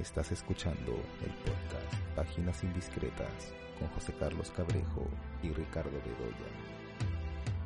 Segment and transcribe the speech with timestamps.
[0.00, 5.06] Estás escuchando el podcast Páginas Indiscretas con José Carlos Cabrejo
[5.42, 6.36] y Ricardo Bedoya.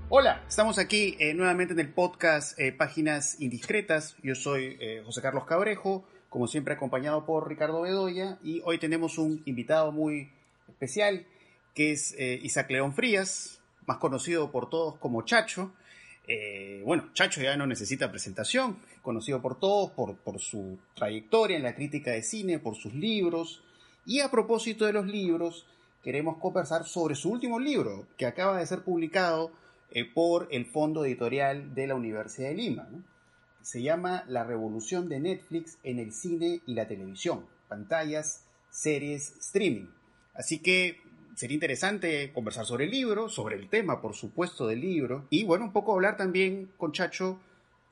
[0.08, 4.16] Hola, estamos aquí eh, nuevamente en el podcast eh, Páginas Indiscretas.
[4.24, 9.16] Yo soy eh, José Carlos Cabrejo, como siempre acompañado por Ricardo Bedoya y hoy tenemos
[9.18, 10.32] un invitado muy
[10.66, 11.26] especial
[11.72, 15.72] que es Isaac León Frías, más conocido por todos como Chacho.
[16.84, 21.74] Bueno, Chacho ya no necesita presentación, conocido por todos por, por su trayectoria en la
[21.74, 23.62] crítica de cine, por sus libros.
[24.06, 25.66] Y a propósito de los libros,
[26.02, 29.50] queremos conversar sobre su último libro, que acaba de ser publicado
[29.90, 32.88] eh, por el Fondo Editorial de la Universidad de Lima.
[33.62, 39.86] Se llama La revolución de Netflix en el cine y la televisión, pantallas, series, streaming.
[40.34, 41.00] Así que
[41.34, 45.66] sería interesante conversar sobre el libro, sobre el tema, por supuesto, del libro, y bueno,
[45.66, 47.40] un poco hablar también con Chacho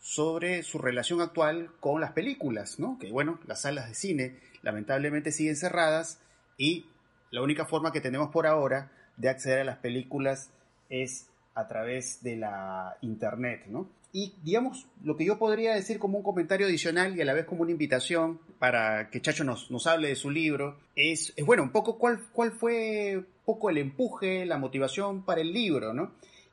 [0.00, 2.98] sobre su relación actual con las películas, ¿no?
[2.98, 6.20] Que bueno, las salas de cine lamentablemente siguen cerradas
[6.56, 6.86] y
[7.30, 10.50] la única forma que tenemos por ahora de acceder a las películas
[10.88, 13.88] es a través de la internet, ¿no?
[14.12, 17.46] Y digamos, lo que yo podría decir como un comentario adicional y a la vez
[17.46, 21.62] como una invitación para que Chacho nos, nos hable de su libro, es, es, bueno,
[21.62, 26.12] un poco cuál, cuál fue poco el empuje, la motivación para el libro, ¿no?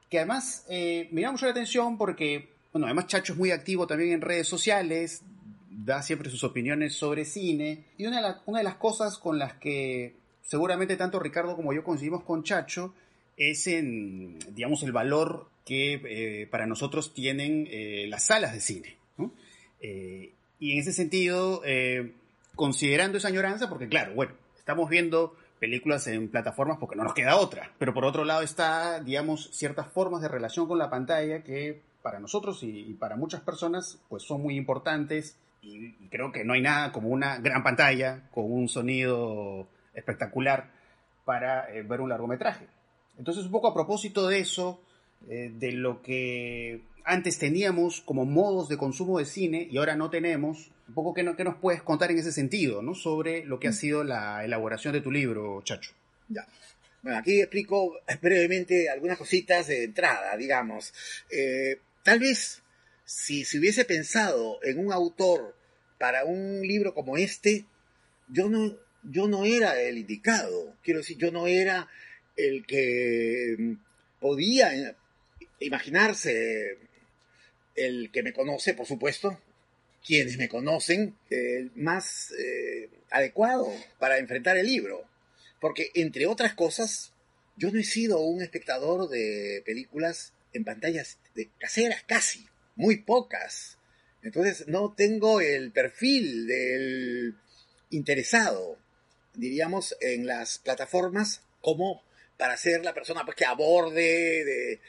[0.10, 3.88] Que además eh, me llama mucho la atención porque bueno, además Chacho es muy activo
[3.88, 5.24] también en redes sociales,
[5.70, 7.86] da siempre sus opiniones sobre cine.
[7.98, 12.44] Y una de, las cosas con las que seguramente tanto Ricardo como yo coincidimos con
[12.44, 12.94] Chacho
[13.38, 18.98] es en, digamos, el valor que eh, para nosotros tienen eh, las salas de cine.
[19.82, 21.62] Eh, y en ese sentido,
[22.56, 27.38] considerando esa añoranza, porque claro, bueno, estamos viendo películas en plataformas porque no nos queda
[27.38, 31.82] otra, pero por otro lado está, digamos, ciertas formas de relación con la pantalla que
[32.02, 36.62] para nosotros y, para muchas personas pues son muy importantes y, creo que no hay
[36.62, 40.72] nada como una gran pantalla con un sonido espectacular
[41.26, 42.66] para eh, ver un largometraje.
[43.18, 44.82] Entonces un poco a propósito de eso,
[45.28, 50.10] eh, de lo que antes teníamos como modos de consumo de cine y ahora no
[50.10, 52.94] tenemos, un poco qué, no, nos puedes contar en ese sentido, ¿no?
[52.94, 53.76] Sobre lo que ha mm.
[53.76, 55.94] sido la elaboración de tu libro, Chacho.
[56.28, 56.46] Ya.
[57.02, 60.94] Bueno, aquí explico brevemente algunas cositas de entrada, digamos.
[61.32, 62.64] Eh, Tal vez
[63.06, 65.56] si se hubiese pensado en un autor
[65.98, 67.66] para un libro como este,
[68.28, 70.76] yo no, yo no era el indicado.
[70.84, 71.88] Quiero decir, yo no era
[72.38, 73.74] el que mm,
[74.20, 74.96] podía
[75.60, 76.78] imaginarse,
[77.76, 79.40] el que me conoce, por supuesto,
[80.06, 81.16] quienes me conocen,
[81.76, 85.06] más eh, adecuado para enfrentar el libro.
[85.60, 87.14] Porque, entre otras cosas,
[87.58, 93.78] yo no he sido un espectador de películas en pantallas de caseras casi, muy pocas.
[94.24, 97.36] Entonces no tengo el perfil del
[97.90, 98.78] interesado,
[99.34, 102.04] diríamos, en las plataformas como
[102.38, 104.82] para ser la persona pues, que aborde de,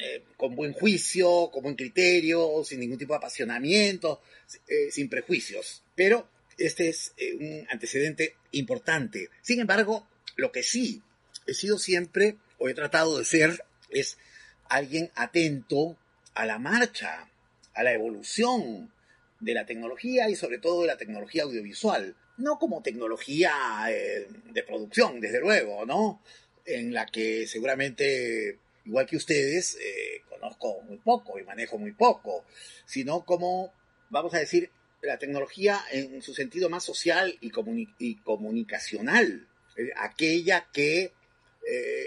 [0.00, 4.20] eh, con buen juicio, con buen criterio, sin ningún tipo de apasionamiento,
[4.68, 5.82] eh, sin prejuicios.
[5.94, 6.28] Pero
[6.58, 9.28] este es eh, un antecedente importante.
[9.42, 10.06] Sin embargo,
[10.36, 11.02] lo que sí
[11.46, 14.18] he sido siempre, o he tratado de ser, es
[14.68, 15.96] alguien atento
[16.34, 17.28] a la marcha,
[17.74, 18.92] a la evolución
[19.40, 22.14] de la tecnología y sobre todo de la tecnología audiovisual.
[22.36, 23.52] No como tecnología
[23.88, 26.22] eh, de producción, desde luego, ¿no?
[26.64, 32.44] En la que seguramente, igual que ustedes, eh, conozco muy poco y manejo muy poco,
[32.84, 33.72] sino como,
[34.08, 34.70] vamos a decir,
[35.02, 37.50] la tecnología en su sentido más social y,
[38.16, 41.12] comunicacional, eh, aquella que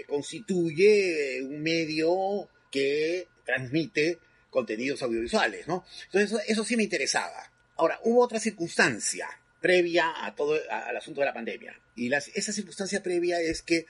[0.08, 4.18] constituye un medio que transmite
[4.54, 5.84] contenidos audiovisuales, ¿no?
[6.06, 7.50] Entonces eso, sí me interesaba.
[7.76, 9.28] Ahora, hubo otra circunstancia
[9.60, 11.78] previa a todo al asunto de la pandemia.
[11.96, 13.86] Y esa circunstancia previa es que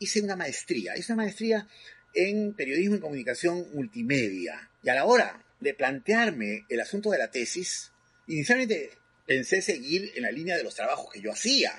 [0.00, 0.96] hice una maestría.
[0.96, 1.68] Hice una maestría
[2.14, 4.70] en periodismo y comunicación multimedia.
[4.82, 7.92] Y a la hora de plantearme el asunto de la tesis,
[8.26, 8.90] inicialmente
[9.26, 11.72] pensé seguir en la línea de los trabajos que yo hacía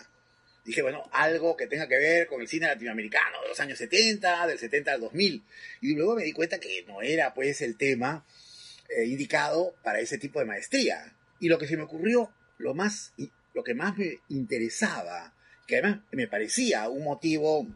[0.69, 4.45] dije, bueno, algo que tenga que ver con el cine latinoamericano de los años 70,
[4.45, 5.43] del 70 al 2000.
[5.81, 8.23] Y luego me di cuenta que no era pues el tema
[8.89, 11.15] eh, indicado para ese tipo de maestría.
[11.39, 13.13] Y lo que se me ocurrió, lo, más,
[13.55, 15.33] lo que más me interesaba,
[15.65, 17.67] que además me parecía un motivo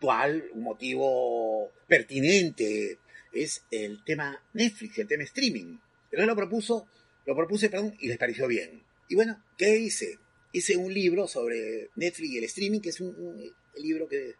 [0.00, 2.98] actual, un motivo pertinente,
[3.32, 5.78] es el tema Netflix, el tema streaming.
[6.04, 6.88] Entonces lo propuso,
[7.26, 8.82] lo propuse, perdón, y les pareció bien.
[9.08, 10.18] Y bueno, ¿qué hice?
[10.52, 14.34] hice un libro sobre Netflix y el streaming, que es un, libro que,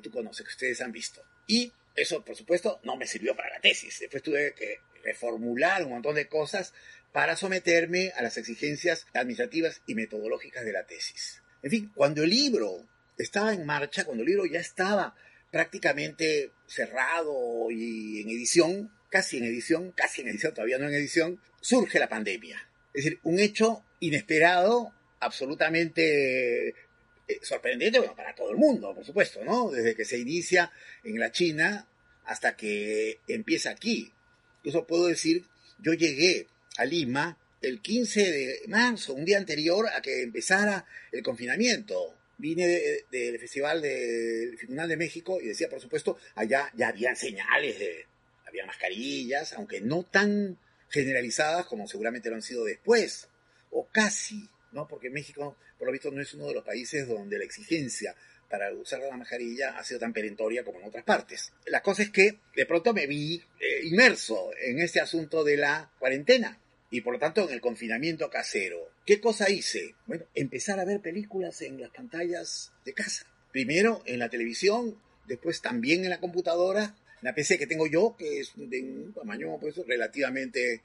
[0.00, 1.22] tú conoces, que ustedes han visto.
[1.46, 3.98] Y eso, por supuesto, no me sirvió para la tesis.
[4.00, 6.72] Después tuve que reformular un montón de cosas
[7.12, 11.42] para someterme a las exigencias administrativas y metodológicas de la tesis.
[11.62, 12.86] En fin, cuando el libro
[13.22, 15.14] estaba en marcha, cuando el libro ya estaba
[15.50, 21.40] prácticamente cerrado y en edición, casi en edición, casi en edición, todavía no en edición,
[21.60, 22.68] surge la pandemia.
[22.94, 29.70] Es decir, un hecho inesperado, absolutamente eh, sorprendente, para todo el mundo, por supuesto, ¿no?
[29.70, 30.72] Desde que se inicia
[31.04, 31.86] en la China
[32.24, 34.12] hasta que empieza aquí.
[34.58, 35.44] Incluso puedo decir,
[35.78, 41.22] yo llegué a Lima el 15 de marzo, un día anterior a que empezara el
[41.22, 42.14] confinamiento.
[42.40, 42.66] Vine
[43.10, 48.06] del Festival del Tribunal de México y decía, por supuesto, allá ya habían señales de,
[48.46, 50.58] había mascarillas, aunque no tan
[50.88, 53.28] generalizadas como seguramente lo han sido después,
[53.70, 54.88] o casi, ¿no?
[54.88, 58.14] Porque México, por lo visto, no es uno de los países donde la exigencia
[58.48, 61.52] para usar la mascarilla ha sido tan perentoria como en otras partes.
[61.66, 65.92] La cosa es que de pronto me vi eh, inmerso en este asunto de la
[66.00, 66.58] cuarentena
[66.90, 68.78] y por lo tanto en el confinamiento casero.
[69.06, 69.94] ¿Qué cosa hice?
[70.06, 73.26] Bueno, empezar a ver películas en las pantallas de casa.
[73.52, 74.96] Primero en la televisión,
[75.26, 79.58] después también en la computadora, la PC que tengo yo, que es de un tamaño
[79.60, 80.80] pues, relativamente eh,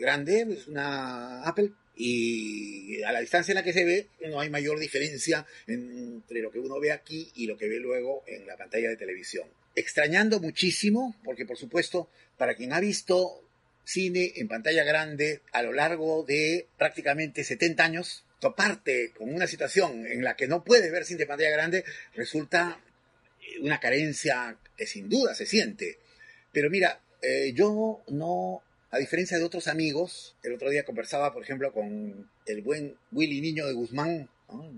[0.00, 4.50] grande, es una Apple, y a la distancia en la que se ve no hay
[4.50, 8.56] mayor diferencia entre lo que uno ve aquí y lo que ve luego en la
[8.56, 9.48] pantalla de televisión.
[9.74, 13.45] Extrañando muchísimo, porque por supuesto, para quien ha visto
[13.86, 20.06] cine en pantalla grande a lo largo de prácticamente 70 años, toparte con una situación
[20.06, 21.84] en la que no puedes ver cine en pantalla grande
[22.14, 22.80] resulta
[23.60, 25.98] una carencia que sin duda se siente.
[26.52, 31.42] Pero mira, eh, yo no, a diferencia de otros amigos, el otro día conversaba, por
[31.42, 34.28] ejemplo, con el buen Willy Niño de Guzmán,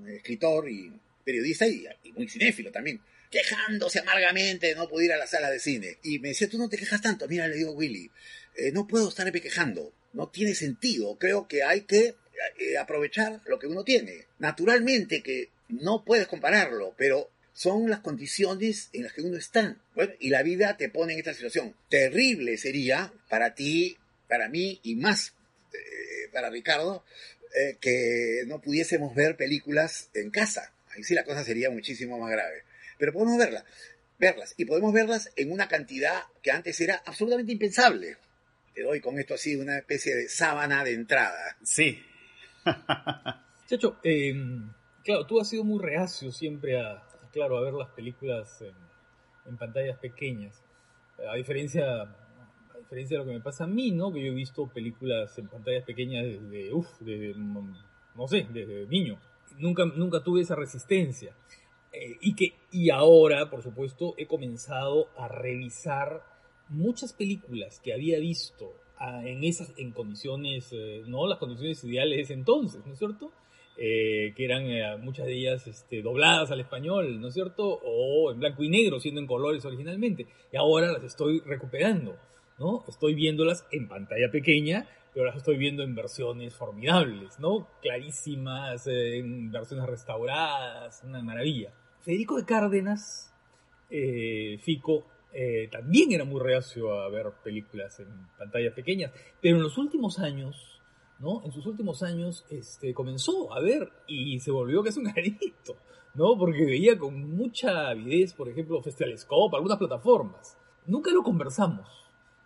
[0.09, 0.93] escritor y
[1.25, 3.01] periodista y, muy cinéfilo también,
[3.31, 5.99] quejándose amargamente de no poder ir a la sala de cine.
[6.03, 7.29] Y me decía, tú no te quejas tanto.
[7.29, 8.11] Mira, le digo, Willy,
[8.59, 9.93] eh, no puedo estarme quejando.
[10.13, 11.17] No tiene sentido.
[11.19, 12.17] Creo que hay que
[12.59, 14.27] eh, aprovechar lo que uno tiene.
[14.39, 19.77] Naturalmente que no puedes compararlo, pero son las condiciones en las que uno está.
[20.19, 21.75] y la vida te pone en esta situación.
[21.89, 23.97] Terrible sería para ti,
[24.29, 25.35] para mí y más
[25.73, 27.05] eh, para Ricardo,
[27.81, 30.73] que no pudiésemos ver películas en casa.
[30.91, 32.63] Ahí sí la cosa sería muchísimo más grave.
[32.99, 33.65] Pero podemos verlas,
[34.19, 38.17] verlas y podemos verlas en una cantidad que antes era absolutamente impensable.
[38.79, 41.57] Te doy con esto así una especie de sábana de entrada.
[41.65, 42.01] Sí.
[43.67, 44.33] Chacho, eh,
[45.03, 47.03] claro, tú has sido muy reacio siempre a,
[47.33, 50.63] claro, a ver las películas en, pantallas pequeñas.
[51.29, 54.13] A diferencia, a diferencia de lo que me pasa a mí, ¿no?
[54.13, 59.19] Que yo he visto películas en pantallas pequeñas desde, uff, desde, no sé, desde niño.
[59.59, 61.35] Nunca, nunca tuve esa resistencia.
[61.93, 66.38] Eh, y que, y ahora, por supuesto, he comenzado a revisar
[66.69, 72.31] muchas películas que había visto ah, en esas, en condiciones, eh, no las condiciones ideales
[72.31, 73.31] entonces, ¿no es cierto?
[73.81, 77.79] Eh, que eran eh, muchas de ellas este, dobladas al español, ¿no es cierto?
[77.85, 80.27] O en blanco y negro, siendo en colores originalmente.
[80.53, 82.17] Y ahora las estoy recuperando,
[82.59, 82.85] ¿no?
[82.89, 87.69] Estoy viéndolas en pantalla pequeña, pero las estoy viendo en versiones formidables, ¿no?
[87.81, 91.73] Clarísimas, eh, en versiones restauradas, una maravilla.
[92.01, 93.33] Federico de Cárdenas,
[93.89, 95.07] Fico,
[95.71, 98.09] también era muy reacio a ver películas en
[98.39, 100.79] pantallas pequeñas, pero en los últimos años
[101.19, 101.43] ¿no?
[101.45, 105.77] En sus últimos años este, comenzó a ver y se volvió que es un adicto,
[106.15, 106.37] ¿no?
[106.39, 110.57] Porque veía con mucha avidez, por ejemplo, Festivalescope, algunas plataformas.
[110.87, 111.89] Nunca lo conversamos,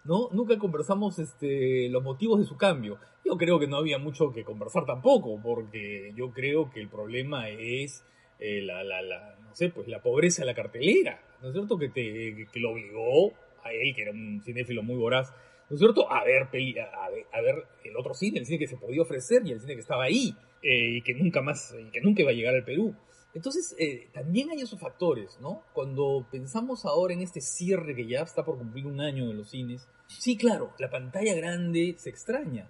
[0.04, 0.28] ¿no?
[0.32, 2.98] Nunca conversamos este, los motivos de su cambio.
[3.24, 7.48] Yo creo que no había mucho que conversar tampoco, porque yo creo que el problema
[7.48, 8.04] es
[8.42, 11.78] eh, la, la, la, no sé, pues la pobreza de la cartelera, ¿no es cierto?
[11.78, 13.32] Que, te, que lo obligó
[13.62, 15.32] a él, que era un cinéfilo muy voraz,
[15.70, 16.10] ¿no es cierto?
[16.10, 19.60] A ver, a, ver, el otro cine, el cine que se podía ofrecer y el
[19.60, 22.54] cine que estaba ahí eh, y que nunca más, y que nunca iba a llegar
[22.54, 22.94] al Perú.
[23.32, 25.62] Entonces, eh, también hay esos factores, ¿no?
[25.72, 29.50] Cuando pensamos ahora en este cierre que ya está por cumplir un año de los
[29.50, 32.68] cines, sí, claro, la pantalla grande se extraña,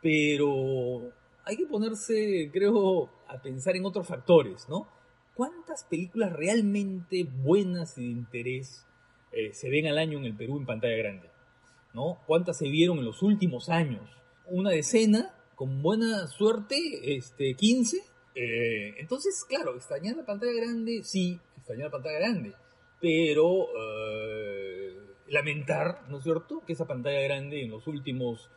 [0.00, 1.12] pero
[1.44, 4.88] hay que ponerse, creo, a pensar en otros factores, ¿no?
[5.34, 8.86] ¿Cuántas películas realmente buenas y de interés
[9.32, 11.32] eh, se ven al año en el Perú en pantalla grande?
[11.94, 12.18] ¿no?
[12.26, 14.02] ¿Cuántas se vieron en los últimos años?
[14.46, 16.76] Una decena, con buena suerte,
[17.16, 17.98] este, 15.
[18.34, 22.54] Eh, entonces, claro, extrañar la pantalla grande, sí, extrañar la pantalla grande,
[23.00, 24.96] pero eh,
[25.28, 28.50] lamentar, ¿no es cierto?, que esa pantalla grande en los últimos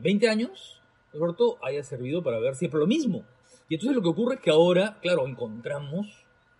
[0.00, 0.80] 20 eh, años,
[1.12, 3.24] ¿no es cierto?, haya servido para ver siempre lo mismo.
[3.72, 6.06] Y entonces lo que ocurre es que ahora, claro, encontramos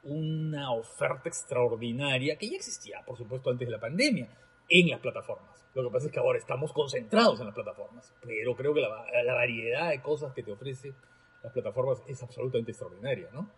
[0.03, 4.29] una oferta extraordinaria que ya existía, por supuesto, antes de la pandemia,
[4.71, 5.63] en las plataformas.
[5.75, 8.89] Lo que pasa es que ahora estamos concentrados en las plataformas, pero creo que la,
[9.25, 10.95] la variedad de cosas que te ofrece
[11.43, 13.51] las plataformas es absolutamente extraordinaria, ¿no?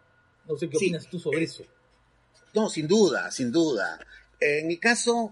[0.48, 0.86] No sé qué Sí.
[0.86, 1.62] opinas tú sobre Eh, eso.
[2.54, 4.00] No, sin duda, sin duda.
[4.40, 5.30] En mi caso,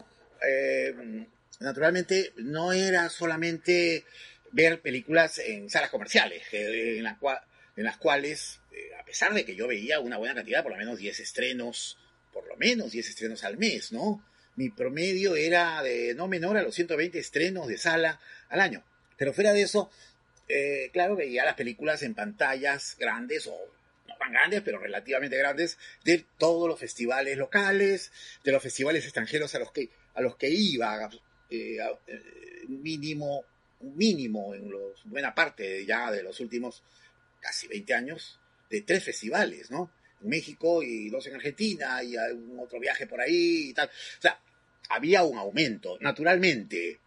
[0.49, 1.27] eh,
[1.59, 4.05] naturalmente, no era solamente
[4.53, 7.43] ver películas en salas comerciales, en, la cua-
[7.77, 10.79] en las cuales, eh, a pesar de que yo veía una buena cantidad, por lo
[10.79, 11.99] menos 10 estrenos,
[12.33, 14.25] por lo menos 10 estrenos al mes, ¿no?
[14.57, 18.85] Mi promedio era de no menor a los 120 estrenos de sala al año.
[19.17, 19.91] Pero fuera de eso,
[20.49, 23.57] eh, claro, veía las películas en pantallas grandes o
[24.07, 28.13] no tan grandes, pero relativamente grandes, de todos los festivales locales,
[28.45, 31.09] de los festivales extranjeros a los que, a los que iba,
[31.51, 32.21] eh, eh,
[32.69, 33.45] mínimo,
[33.81, 36.83] mínimo en los, buena parte ya de los últimos
[37.43, 38.39] casi 20 años,
[38.71, 39.91] de tres festivales, ¿no?
[40.23, 43.89] En México y dos en Argentina y algún otro viaje por ahí y tal.
[43.89, 44.41] O sea,
[44.89, 46.99] había un aumento, naturalmente,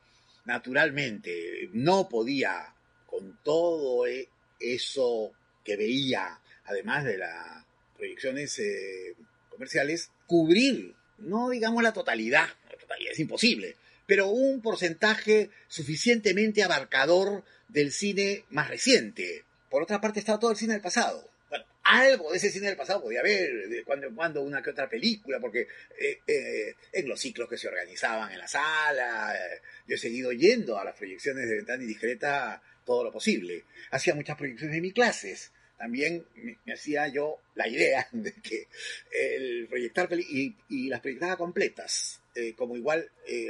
[0.45, 2.73] naturalmente, no podía
[3.07, 5.31] con todo e- eso
[5.63, 7.65] que veía, además de las
[7.97, 9.15] proyecciones eh,
[9.49, 13.75] comerciales, cubrir, no digamos la totalidad, la totalidad es imposible,
[14.05, 19.44] pero un porcentaje suficientemente abarcador del cine más reciente.
[19.69, 21.29] Por otra parte estaba todo el cine del pasado.
[21.49, 24.71] Bueno, algo de ese cine del pasado podía haber, de cuando en cuando una que
[24.71, 25.67] otra película, porque
[25.99, 30.31] eh, eh, en los ciclos que se organizaban en la sala, eh, yo he seguido
[30.31, 33.65] yendo a las proyecciones de Ventana Indiscreta todo lo posible.
[33.91, 35.51] Hacía muchas proyecciones en mis clases.
[35.77, 38.67] También me, hacía yo la idea de que
[39.11, 42.21] el proyectar y, y las proyectaba completas,
[42.57, 43.09] como igual,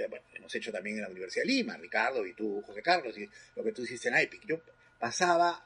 [0.10, 3.27] bueno, hemos hecho también en la Universidad de Lima, Ricardo y tú, José Carlos, y
[3.55, 4.45] lo que tú hiciste en IPIC.
[4.45, 4.62] Yo
[5.00, 5.65] pasaba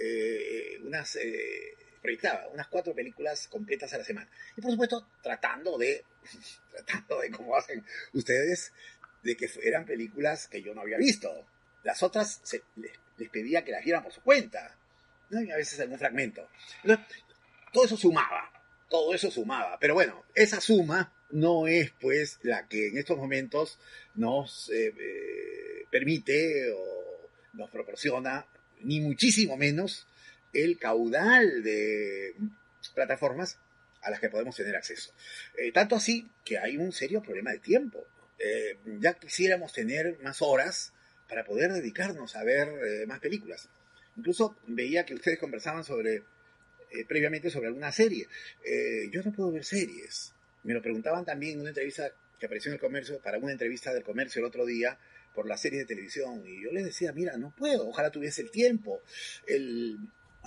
[0.00, 4.30] eh, unas, eh, proyectaba unas cuatro películas completas a la semana.
[4.56, 6.04] Y por supuesto, tratando de,
[6.70, 8.72] tratando de, como hacen ustedes,
[9.22, 11.46] de que fueran películas que yo no había visto.
[11.82, 12.42] Las otras
[12.76, 14.78] les, pedía que las vieran por su cuenta,
[15.30, 15.40] ¿no?
[15.40, 16.48] y a veces algún fragmento.
[17.72, 18.50] Todo eso sumaba,
[18.88, 19.78] todo eso sumaba.
[19.78, 23.78] Pero bueno, esa suma no es pues la que en estos momentos
[24.14, 28.46] nos eh, permite o nos proporciona,
[28.82, 30.06] ni muchísimo menos,
[30.52, 32.34] el caudal de
[32.94, 33.58] plataformas
[34.02, 35.12] a las que podemos tener acceso.
[35.56, 38.04] Eh, tanto así que hay un serio problema de tiempo.
[38.38, 40.92] Eh, ya quisiéramos tener más horas
[41.28, 43.68] para poder dedicarnos a ver eh, más películas.
[44.16, 46.22] Incluso veía que ustedes conversaban sobre
[46.90, 48.26] eh, previamente sobre alguna serie.
[48.64, 50.32] Eh, yo no puedo ver series.
[50.64, 53.92] Me lo preguntaban también en una entrevista que apareció en el comercio, para una entrevista
[53.92, 54.98] del comercio el otro día,
[55.38, 56.42] por la serie de televisión.
[56.44, 59.00] Y yo les decía, mira, no puedo, ojalá tuviese el tiempo.
[59.46, 59.96] El,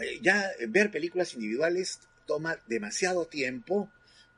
[0.01, 3.89] eh, ya ver películas individuales toma demasiado tiempo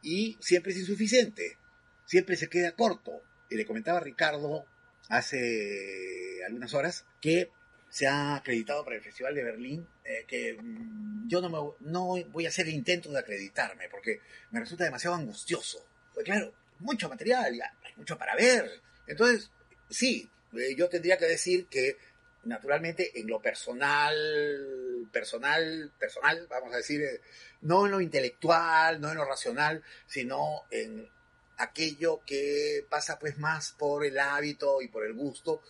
[0.03, 1.57] y siempre es insuficiente.
[2.05, 3.19] Siempre se queda corto.
[3.49, 4.63] Y le comentaba a Ricardo
[5.09, 7.49] hace algunas horas que
[7.89, 12.29] se ha acreditado para el Festival de Berlín, eh, que mm, yo no, me- no
[12.29, 14.19] voy a hacer el intento de acreditarme, porque
[14.51, 15.83] me resulta demasiado angustioso.
[16.13, 18.69] Pues claro, mucho material, ya, hay mucho para ver.
[19.07, 19.49] Entonces,
[19.89, 21.97] sí, eh, yo tendría que decir que,
[22.43, 27.21] naturalmente, en lo personal, personal, personal, vamos a decir, eh,
[27.61, 31.09] no en lo intelectual, no en lo racional, sino en
[31.57, 35.61] aquello que pasa pues más por el hábito y por el gusto,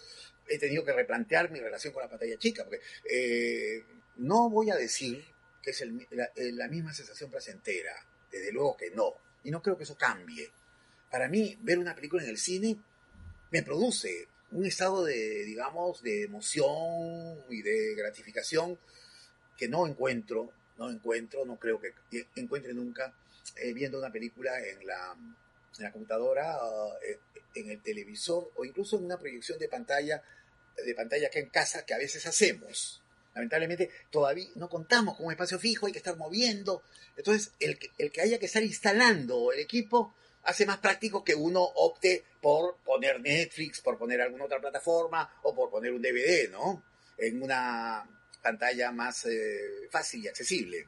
[0.48, 3.84] he tenido que replantear mi relación con la pantalla chica, porque eh,
[4.18, 5.24] no voy a decir
[5.62, 7.94] que es el- la, la misma sensación placentera,
[8.32, 9.14] desde luego que no,
[9.44, 10.52] y no creo que eso cambie.
[11.10, 12.78] Para mí, ver una película en el cine
[13.52, 18.78] me produce un estado de, digamos, de emoción y de gratificación
[19.58, 21.94] que no encuentro, no encuentro, no creo que
[22.36, 23.14] encuentre nunca
[23.58, 25.16] eh, viendo una película en la,
[25.78, 26.94] en la computadora, uh,
[27.56, 30.24] en el televisor o incluso en una proyección de pantalla,
[30.84, 33.02] de pantalla acá en casa que a veces hacemos.
[33.36, 36.84] Lamentablemente todavía no contamos con un espacio fijo, hay que estar moviendo.
[37.18, 41.62] Entonces, el el que haya que estar instalando el equipo hace más práctico que uno
[41.62, 46.84] opte por poner Netflix, por poner alguna otra plataforma o por poner un DVD, ¿no?
[47.18, 48.08] En una
[48.42, 50.88] pantalla más eh, fácil y accesible.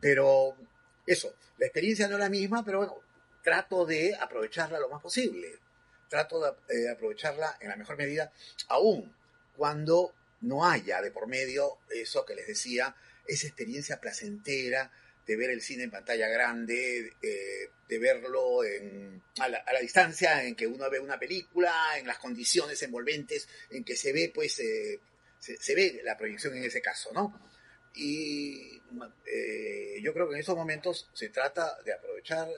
[0.00, 0.56] Pero
[1.06, 2.96] eso, la experiencia no es la misma, pero bueno,
[3.42, 5.58] trato de aprovecharla lo más posible.
[6.08, 8.32] Trato de eh, aprovecharla en la mejor medida,
[8.68, 9.14] aún
[9.56, 12.94] cuando no haya de por medio eso que les decía,
[13.26, 14.90] esa experiencia placentera
[15.26, 19.80] de ver el cine en pantalla grande, eh, de verlo en, a, la, a, la,
[19.80, 24.30] distancia en que uno ve una película, en las condiciones envolventes en que se ve,
[24.34, 25.00] pues, eh,
[25.38, 27.40] se, ve la proyección en ese caso, ¿no?
[27.94, 28.80] Y
[29.26, 32.48] eh, yo creo que en esos momentos se trata de aprovechar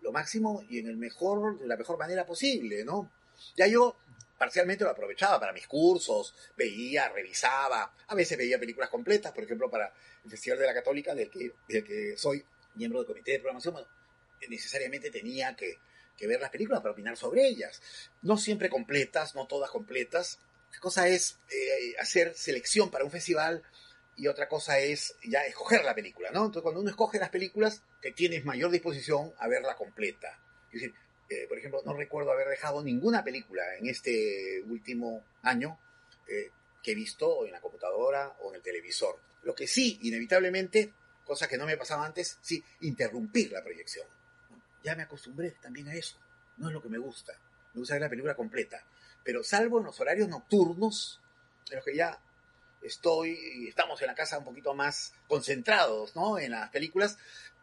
[0.00, 3.12] lo máximo y en el mejor, de la mejor manera posible, ¿no?
[3.56, 3.96] Ya yo
[4.38, 9.68] parcialmente lo aprovechaba para mis cursos, veía, revisaba, a veces veía películas completas, por ejemplo,
[9.68, 9.92] para
[10.24, 13.74] el Festival de la Católica, del que, del que soy miembro del comité de programación,
[13.74, 13.88] bueno,
[14.48, 15.78] necesariamente tenía que,
[16.16, 17.82] que ver las películas para opinar sobre ellas.
[18.22, 20.38] No siempre completas, no todas completas.
[20.72, 23.62] La cosa es eh, hacer selección para un festival
[24.16, 26.40] y otra cosa es ya escoger la película, ¿no?
[26.46, 30.40] Entonces, cuando uno escoge las películas, te tienes mayor disposición a verla completa.
[30.66, 30.94] Es decir,
[31.28, 35.78] eh, por ejemplo, no recuerdo haber dejado ninguna película en este último año
[36.26, 36.50] eh,
[36.82, 39.18] que he visto en la computadora o en el televisor.
[39.42, 40.92] Lo que sí, inevitablemente,
[41.24, 44.06] cosa que no me pasaba antes, sí, interrumpir la proyección.
[44.82, 46.16] Ya me acostumbré también a eso.
[46.56, 47.38] No es lo que me gusta.
[47.74, 48.82] Me gusta ver la película completa.
[49.22, 51.20] Pero salvo en los horarios nocturnos,
[51.68, 52.18] en los que ya
[52.80, 56.38] estoy, estamos en la casa un poquito más concentrados, ¿no?
[56.38, 57.18] En las películas.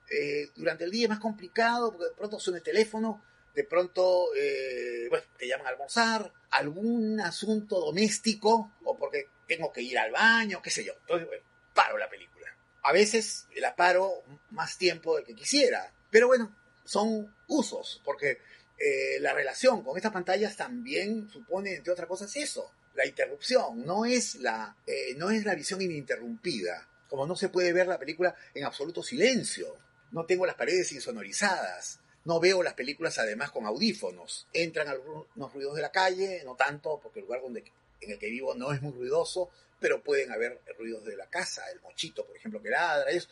[0.10, 3.24] Eh, durante el día es más complicado, porque de pronto suena el teléfono,
[3.56, 9.98] de pronto, eh, te llaman a almorzar, algún asunto doméstico, o porque tengo que ir
[9.98, 10.94] al baño, qué sé yo.
[11.02, 11.42] Entonces,
[11.74, 12.48] paro la película.
[12.84, 18.40] A veces la paro más tiempo del que quisiera, pero bueno, son usos, porque
[18.78, 24.06] eh, la relación con estas pantallas también supone, entre otras cosas, eso, la interrupción, no
[24.06, 28.36] es la, eh, no es la visión ininterrumpida, como no se puede ver la película
[28.54, 29.78] en absoluto silencio,
[30.12, 35.76] no tengo las paredes insonorizadas, no veo las películas además con audífonos, entran algunos ruidos
[35.76, 37.64] de la calle, no tanto, porque el lugar donde,
[38.02, 41.64] en el que vivo no es muy ruidoso, pero pueden haber ruidos de la casa,
[41.72, 43.30] el mochito, por ejemplo, que ladra, eso.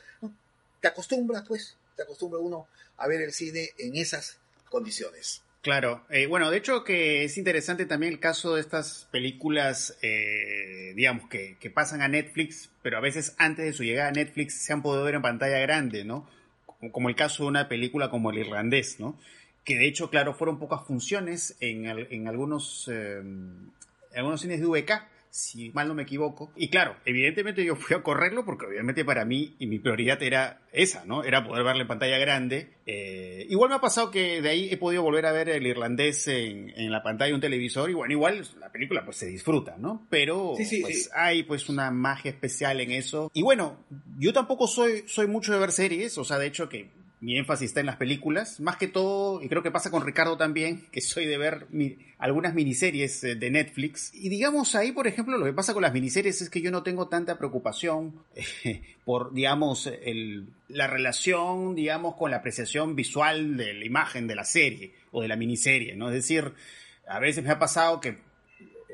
[0.80, 4.38] Te acostumbras, pues, te acostumbra uno a ver el cine en esas
[4.70, 5.42] condiciones.
[5.64, 10.92] Claro, eh, bueno, de hecho que es interesante también el caso de estas películas, eh,
[10.94, 14.62] digamos, que, que, pasan a Netflix, pero a veces antes de su llegada a Netflix
[14.62, 16.30] se han podido ver en pantalla grande, ¿no?
[16.92, 19.18] Como el caso de una película como El Irlandés, ¿no?
[19.64, 23.22] Que de hecho, claro, fueron pocas funciones en, en algunos, eh,
[24.16, 26.52] algunos cines de VK, si mal no me equivoco.
[26.56, 30.62] Y claro, evidentemente yo fui a correrlo porque obviamente para mí y mi prioridad era
[30.72, 31.24] esa, ¿no?
[31.24, 32.70] Era poder verlo en pantalla grande.
[32.86, 36.28] Eh, igual me ha pasado que de ahí he podido volver a ver el irlandés
[36.28, 39.76] en, en, la pantalla de un televisor y bueno, igual la película pues se disfruta,
[39.80, 40.06] ¿no?
[40.12, 41.10] Pero sí, sí, pues sí.
[41.16, 43.32] hay pues una magia especial en eso.
[43.34, 43.84] Y bueno,
[44.20, 46.92] yo tampoco soy, soy mucho de ver series, o sea, de hecho que
[47.24, 50.36] mi énfasis está en las películas, más que todo, y creo que pasa con Ricardo
[50.36, 51.68] también, que soy de ver
[52.18, 54.12] algunas miniseries eh, de Netflix.
[54.14, 56.84] Y digamos ahí, por ejemplo, lo que pasa con las miniseries es que yo no
[56.84, 59.90] tengo tanta preocupación eh, por, digamos,
[60.68, 65.30] la relación, digamos, con la apreciación visual de la imagen de la serie o de
[65.30, 66.10] la miniserie, ¿no?
[66.10, 66.52] Es decir,
[67.08, 68.18] a veces me ha pasado que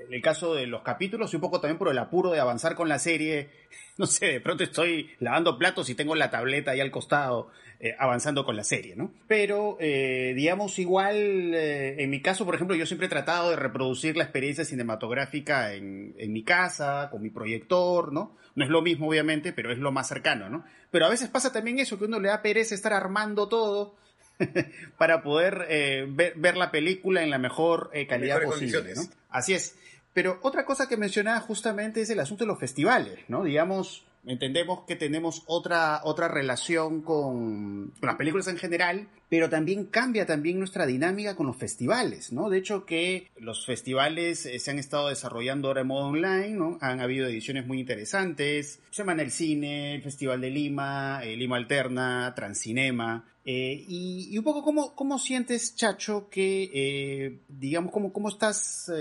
[0.10, 2.76] en el caso de los capítulos y un poco también por el apuro de avanzar
[2.76, 3.50] con la serie,
[3.98, 7.96] no sé, de pronto estoy lavando platos y tengo la tableta ahí al costado eh,
[7.98, 9.14] avanzando con la serie, ¿no?
[9.26, 11.16] Pero, eh, digamos, igual,
[11.54, 15.74] eh, en mi caso, por ejemplo, yo siempre he tratado de reproducir la experiencia cinematográfica
[15.74, 18.36] en, en, mi casa, con mi proyector, ¿no?
[18.56, 20.66] No es lo mismo, obviamente, pero es lo más cercano, ¿no?
[20.92, 23.96] Pero a veces pasa también eso, que uno le da pereza estar armando todo
[24.98, 25.68] para poder
[26.10, 29.04] ver, ver, la película en la mejor calidad posible, ¿no?
[29.30, 29.78] Así es.
[30.20, 33.46] Pero otra cosa que mencionaba justamente es el asunto de los festivales, ¿no?
[33.46, 40.26] Digamos, entendemos que tenemos otra, otra relación con, las películas en general, pero también cambia
[40.26, 42.50] también nuestra dinámica con los festivales, ¿no?
[42.50, 46.78] De hecho que los festivales eh, se han estado desarrollando ahora en modo online, ¿no?
[46.82, 53.24] Han habido ediciones muy interesantes, Semana del Cine, Festival de Lima, eh, Lima Alterna, Transcinema,
[53.46, 58.92] eh, y, un poco cómo, cómo sientes, Chacho, que, digamos, cómo, cómo estás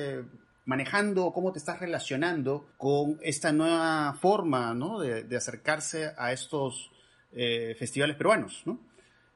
[0.68, 5.00] manejando, cómo te estás relacionando con esta nueva forma ¿no?
[5.00, 6.90] de, acercarse a estos
[7.32, 8.78] eh, festivales peruanos, ¿no?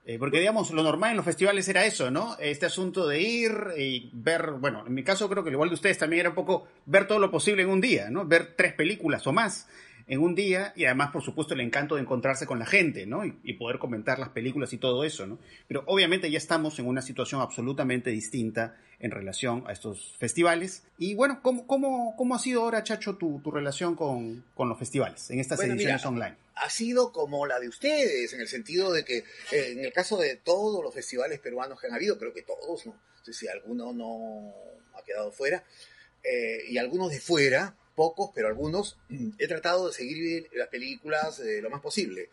[0.04, 2.36] Eh, porque, digamos, lo normal en los festivales era eso, ¿no?
[2.38, 5.96] Este asunto de ir y ver, bueno, en mi caso creo que igual de ustedes
[5.96, 8.26] también era un poco ver todo lo posible en un día, ¿no?
[8.26, 9.68] Ver tres películas o más
[10.06, 13.24] en un día y además, por supuesto, el encanto de encontrarse con la gente, ¿no?
[13.24, 15.38] Y, y, poder comentar las películas y todo eso, ¿no?
[15.68, 20.84] Pero obviamente ya estamos en una situación absolutamente distinta en relación a estos festivales.
[20.96, 24.78] Y bueno, ¿cómo, cómo, cómo ha sido ahora, Chacho, tu, tu relación con, con, los
[24.78, 26.36] festivales en estas bueno, ediciones mira, online?
[26.54, 30.16] Ha sido como la de ustedes, en el sentido de que eh, en el caso
[30.18, 32.94] de todos los festivales peruanos que han habido, creo que todos, no,
[33.30, 34.54] si alguno no
[34.94, 35.64] ha quedado fuera,
[36.22, 38.96] eh, y algunos de fuera, pocos, pero algunos,
[39.38, 42.28] he tratado de seguir las películas eh, lo más posible.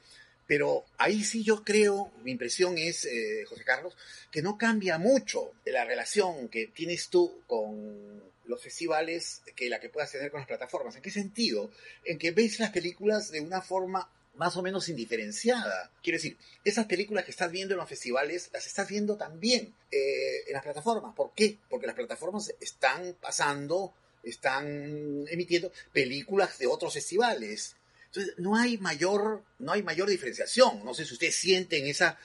[0.48, 3.96] Pero ahí sí yo creo, mi impresión es, eh, José Carlos,
[4.32, 9.90] que no cambia mucho la relación que tienes tú con los festivales que la que
[9.90, 10.96] puedas tener con las plataformas.
[10.96, 11.70] ¿En qué sentido?
[12.04, 15.92] En que ves las películas de una forma más o menos indiferenciada.
[16.02, 20.48] Quiero decir, esas películas que estás viendo en los festivales, las estás viendo también eh,
[20.48, 21.14] en las plataformas.
[21.14, 21.58] ¿Por qué?
[21.70, 27.76] Porque las plataformas están pasando, están emitiendo películas de otros festivales.
[28.06, 30.84] Entonces, no hay mayor, no hay mayor diferenciación.
[30.84, 32.18] No sé si ustedes sienten esa,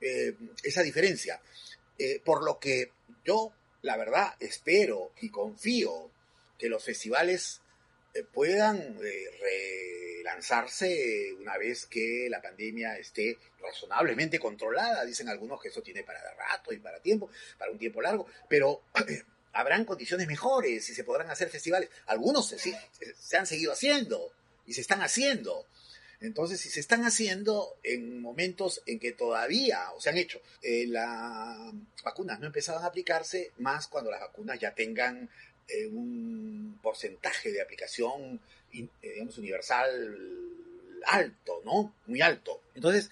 [0.00, 1.40] eh, esa diferencia.
[1.98, 2.92] Eh, por lo que
[3.24, 6.10] yo, la verdad, espero y confío
[6.58, 7.60] que los festivales
[8.32, 8.98] puedan
[10.24, 15.04] lanzarse una vez que la pandemia esté razonablemente controlada.
[15.04, 18.82] Dicen algunos que eso tiene para rato y para tiempo, para un tiempo largo, pero
[19.58, 21.90] habrán condiciones mejores y se podrán hacer festivales.
[22.06, 24.32] Algunos se, se han seguido haciendo
[24.66, 25.66] y se están haciendo.
[26.20, 30.86] Entonces, si se están haciendo en momentos en que todavía, o se han hecho, eh,
[30.86, 31.72] las
[32.04, 35.28] vacunas no empezaban a aplicarse, más cuando las vacunas ya tengan
[35.66, 38.40] eh, un porcentaje de aplicación
[38.72, 40.16] eh, digamos, universal
[41.06, 41.94] alto, ¿no?
[42.06, 42.62] Muy alto.
[42.76, 43.10] Entonces,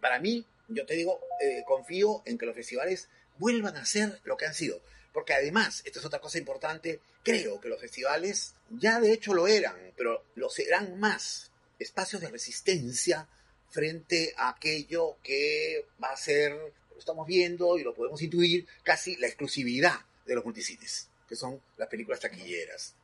[0.00, 1.20] para mí, yo te digo,
[1.66, 3.08] confío en que los festivales
[3.38, 4.80] vuelvan a ser lo que han sido.
[5.18, 9.48] Porque además, esta es otra cosa importante, creo que los festivales ya de hecho lo
[9.48, 11.50] eran, pero lo serán más.
[11.76, 13.26] Espacios de resistencia
[13.68, 19.16] frente a aquello que va a ser, lo estamos viendo y lo podemos intuir, casi
[19.16, 22.94] la exclusividad de los multicines, que son las películas taquilleras.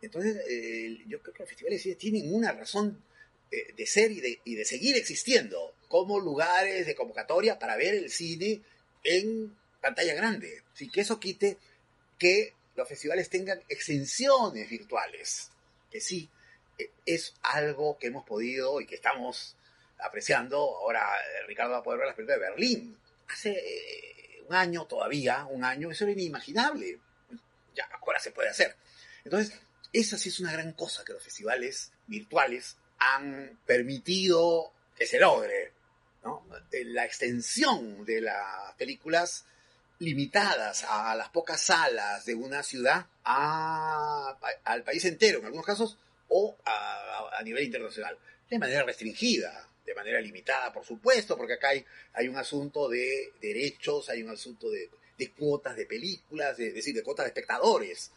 [0.00, 3.02] Entonces, eh, yo creo que los festivales tienen una razón
[3.50, 7.96] eh, de ser y de, y de, seguir existiendo como lugares de convocatoria para ver
[7.96, 8.62] el cine
[9.02, 10.62] en pantalla grande.
[10.74, 11.58] Sin que eso quite
[12.18, 15.50] que los festivales tengan extensiones virtuales,
[15.90, 16.28] que sí,
[16.78, 19.56] eh, es algo que hemos podido y que estamos
[19.98, 20.58] apreciando.
[20.58, 21.06] Ahora
[21.46, 22.98] Ricardo va a poder ver las películas de Berlín.
[23.28, 26.98] Hace un año todavía, un año, eso era inimaginable.
[27.74, 28.76] Ya, ahora se puede hacer.
[29.24, 29.58] Entonces,
[29.92, 35.72] esa sí es una gran cosa que los festivales virtuales han permitido que se logre.
[36.86, 39.44] La extensión de las películas
[39.98, 46.56] limitadas a las pocas salas de una ciudad al país entero, en algunos casos, o
[46.64, 48.18] a, nivel internacional,
[48.50, 53.32] de manera restringida, de manera limitada, por supuesto, porque acá hay, hay un asunto de
[53.40, 54.90] derechos, hay un asunto de,
[55.36, 58.10] cuotas de películas, es decir, de cuotas de espectadores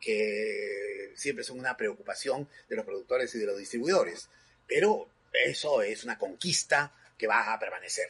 [0.00, 4.28] que siempre son una preocupación de los productores y de los distribuidores.
[4.66, 8.08] Pero eso es una conquista que va a permanecer.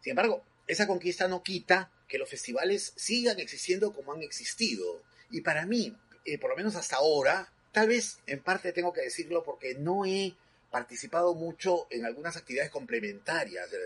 [0.00, 5.02] Sin embargo, esa conquista no quita que los festivales sigan existiendo como han existido.
[5.30, 5.96] Y para mí,
[6.26, 10.04] eh, por lo menos hasta ahora, tal vez en parte tengo que decirlo porque no
[10.04, 10.34] he
[10.70, 13.78] participado mucho en algunas actividades complementarias de,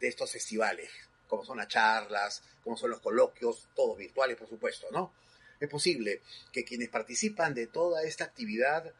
[0.00, 0.90] de estos festivales,
[1.28, 5.12] como son las charlas, como son los coloquios, todos virtuales, por supuesto, ¿no?
[5.60, 6.20] es posible
[6.52, 8.92] que quienes participan de toda esta actividad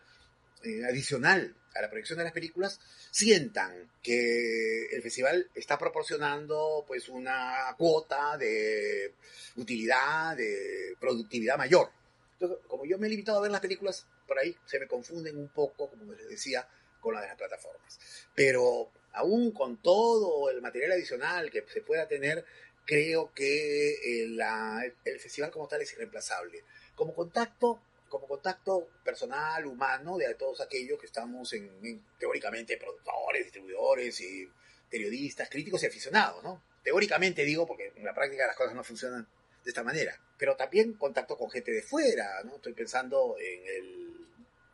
[0.65, 7.09] eh, adicional a la proyección de las películas sientan que el festival está proporcionando pues
[7.09, 9.15] una cuota de
[9.57, 11.91] utilidad, de productividad mayor.
[12.33, 15.37] Entonces, como yo me he limitado a ver las películas, por ahí se me confunden
[15.37, 16.69] un poco, como les decía,
[17.01, 17.99] con las de las plataformas.
[18.35, 22.45] Pero aún con todo el material adicional que se pueda tener,
[22.85, 26.65] creo que eh, el festival como tal es irreemplazable.
[26.95, 34.21] Como contacto, como contacto personal, humano, de todos aquellos que estamos en, teóricamente, productores, distribuidores
[34.21, 34.49] y
[34.91, 36.63] periodistas, críticos y aficionados, ¿no?
[36.83, 39.27] Teóricamente digo, porque en la práctica las cosas no funcionan
[39.65, 40.19] de esta manera.
[40.39, 42.57] Pero también contacto con gente de fuera, ¿no?
[42.57, 44.09] Estoy pensando en el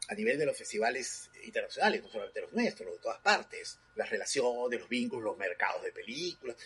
[0.08, 4.80] a nivel de los festivales internacionales, no solamente los nuestros, de todas partes, las relaciones,
[4.80, 6.56] los vínculos, los mercados de películas,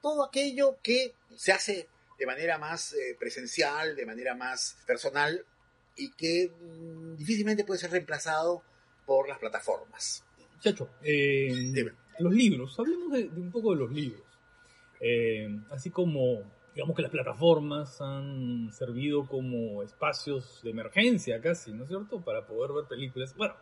[0.00, 5.44] todo aquello que se hace de manera más eh, presencial, de manera más personal
[6.00, 8.62] y que mm, difícilmente puede ser reemplazado
[9.06, 10.24] por las plataformas.
[10.60, 11.74] Chacho, eh,
[12.18, 14.22] los libros, hablemos de, un poco de los libros.
[15.00, 16.42] Eh, así como
[16.74, 22.20] digamos que las plataformas han servido como espacios de emergencia casi, ¿no es cierto?
[22.20, 23.34] Para poder ver películas.
[23.36, 23.54] Bueno,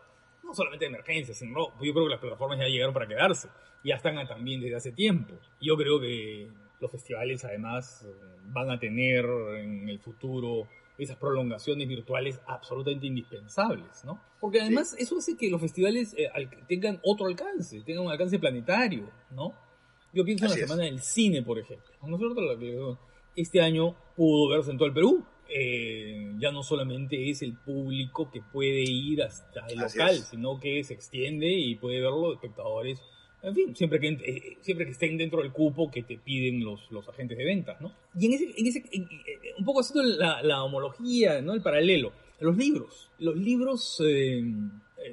[0.43, 3.49] no solamente de emergencia, sino yo creo que las plataformas ya llegaron para quedarse.
[3.83, 5.33] Ya están también desde hace tiempo.
[5.61, 6.49] Yo creo que
[6.79, 8.05] los festivales además
[8.51, 10.67] van a tener en el futuro
[10.99, 14.21] esas prolongaciones virtuales absolutamente indispensables, ¿no?
[14.39, 16.29] Porque además eso hace que los festivales eh,
[16.67, 19.53] tengan otro alcance, tengan un alcance planetario, ¿no?
[20.13, 21.89] Yo pienso en la Semana del Cine, por ejemplo.
[23.35, 25.23] Este año pudo verse en todo el Perú.
[25.51, 30.83] Eh, ya no solamente es el público que puede ir hasta el local, sino que
[30.83, 33.01] se extiende y puede verlo espectadores
[33.41, 36.91] en fin, siempre que, eh, siempre que estén dentro del cupo que te piden los,
[36.91, 37.93] los agentes de ventas, ¿no?
[38.19, 39.07] Y en ese, en ese eh,
[39.57, 41.53] un poco haciendo la, la, homología, ¿no?
[41.53, 43.09] El paralelo, los libros.
[43.19, 44.43] Los libros eh,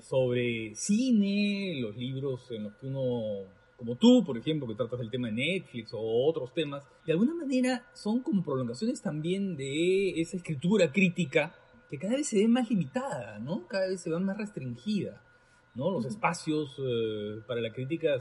[0.02, 5.10] sobre cine, los libros en los que uno, como tú, por ejemplo, que tratas el
[5.10, 10.36] tema de Netflix o otros temas, de alguna manera son como prolongaciones también de esa
[10.36, 11.54] escritura crítica
[11.88, 13.66] que cada vez se ve más limitada, ¿no?
[13.68, 15.22] Cada vez se ve más restringida,
[15.76, 15.90] ¿no?
[15.90, 18.18] Los espacios eh, para la crítica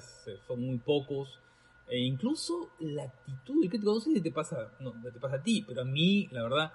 [0.47, 1.39] son muy pocos.
[1.87, 5.43] E incluso la actitud del crítico, no sé si te pasa, no, te pasa a
[5.43, 6.71] ti, pero a mí, la verdad,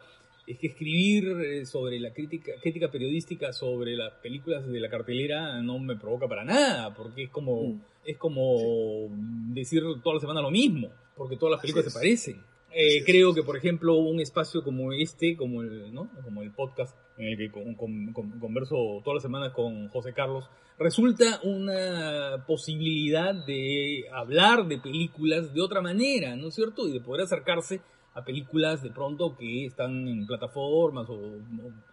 [0.46, 5.60] es que escribir eh, sobre la crítica, crítica periodística sobre las películas de la cartelera
[5.62, 7.80] no me provoca para nada, porque es como, mm.
[8.04, 9.08] es como
[9.52, 12.49] decir toda la semana lo mismo, porque todas las películas se parecen.
[12.72, 16.09] Eh, creo que, por ejemplo, un espacio como este, como el, ¿no?
[16.22, 22.44] como el podcast en el que converso todas las semanas con José Carlos, resulta una
[22.46, 26.88] posibilidad de hablar de películas de otra manera, ¿no es cierto?
[26.88, 27.80] Y de poder acercarse
[28.14, 31.14] a películas de pronto que están en plataformas o,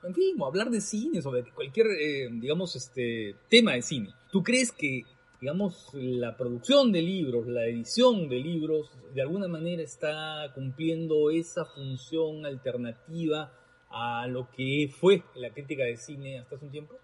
[0.03, 4.09] en fin, o hablar de cine, sobre cualquier, eh, digamos, este tema de cine.
[4.31, 5.03] ¿Tú crees que
[5.39, 11.65] digamos, la producción de libros, la edición de libros, de alguna manera está cumpliendo esa
[11.65, 13.53] función alternativa
[13.89, 16.99] a lo que fue la crítica de cine hasta hace un tiempo?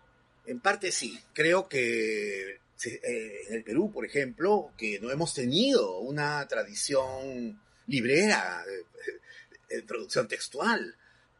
[0.45, 1.17] En parte sí.
[1.33, 8.63] Creo que eh, en el Perú, por ejemplo, que no hemos tenido una tradición librera
[8.65, 10.95] de, producción textual.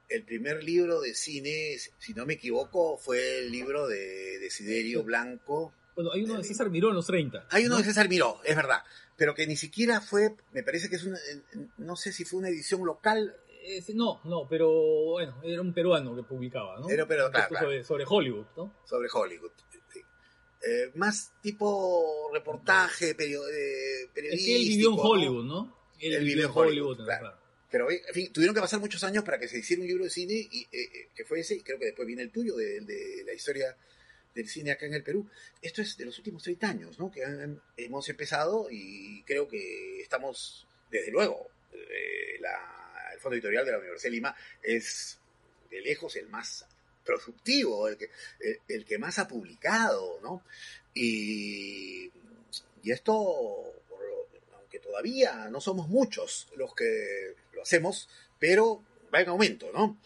[0.10, 5.74] El primer libro de cine, si no me equivoco, fue el libro de Desiderio Blanco,
[5.96, 7.48] bueno, hay uno de César Miró en los 30.
[7.52, 8.84] Hay uno de César Miró, es verdad.
[9.16, 11.20] Pero que ni siquiera fue, me parece que es una,
[11.78, 13.36] no sé si fue una edición local.
[13.94, 14.70] no, no, pero
[15.12, 16.90] bueno, era un peruano que publicaba, ¿no?
[16.90, 18.74] Era pero, claro, sobre, Hollywood, ¿no?
[18.86, 19.52] Sobre Hollywood.
[20.66, 24.14] Eh, más tipo reportaje, periodístico.
[24.16, 25.78] Es que él vivió en Hollywood, ¿no?
[26.00, 27.38] Él, vivió en Hollywood, claro.
[27.70, 30.10] Pero, en fin, tuvieron que pasar muchos años para que se hiciera un libro de
[30.10, 32.82] cine, y, eh, eh, que fue ese, y creo que después viene el tuyo, de,
[32.82, 33.76] de la historia
[34.34, 35.30] del cine acá en el Perú.
[35.62, 37.12] Esto es de los últimos 30 años, ¿no?
[37.12, 37.24] Que
[37.78, 42.40] hemos empezado y creo que estamos, desde luego, eh,
[43.14, 45.20] el Fondo Editorial de la Universidad de Lima es
[45.70, 46.66] de lejos el más
[47.04, 47.98] productivo, el
[48.86, 50.44] que, más ha publicado, ¿no?
[50.94, 52.12] Y
[52.86, 53.74] esto,
[54.60, 59.98] aunque todavía no somos muchos los que lo hacemos, pero va en aumento, ¿no?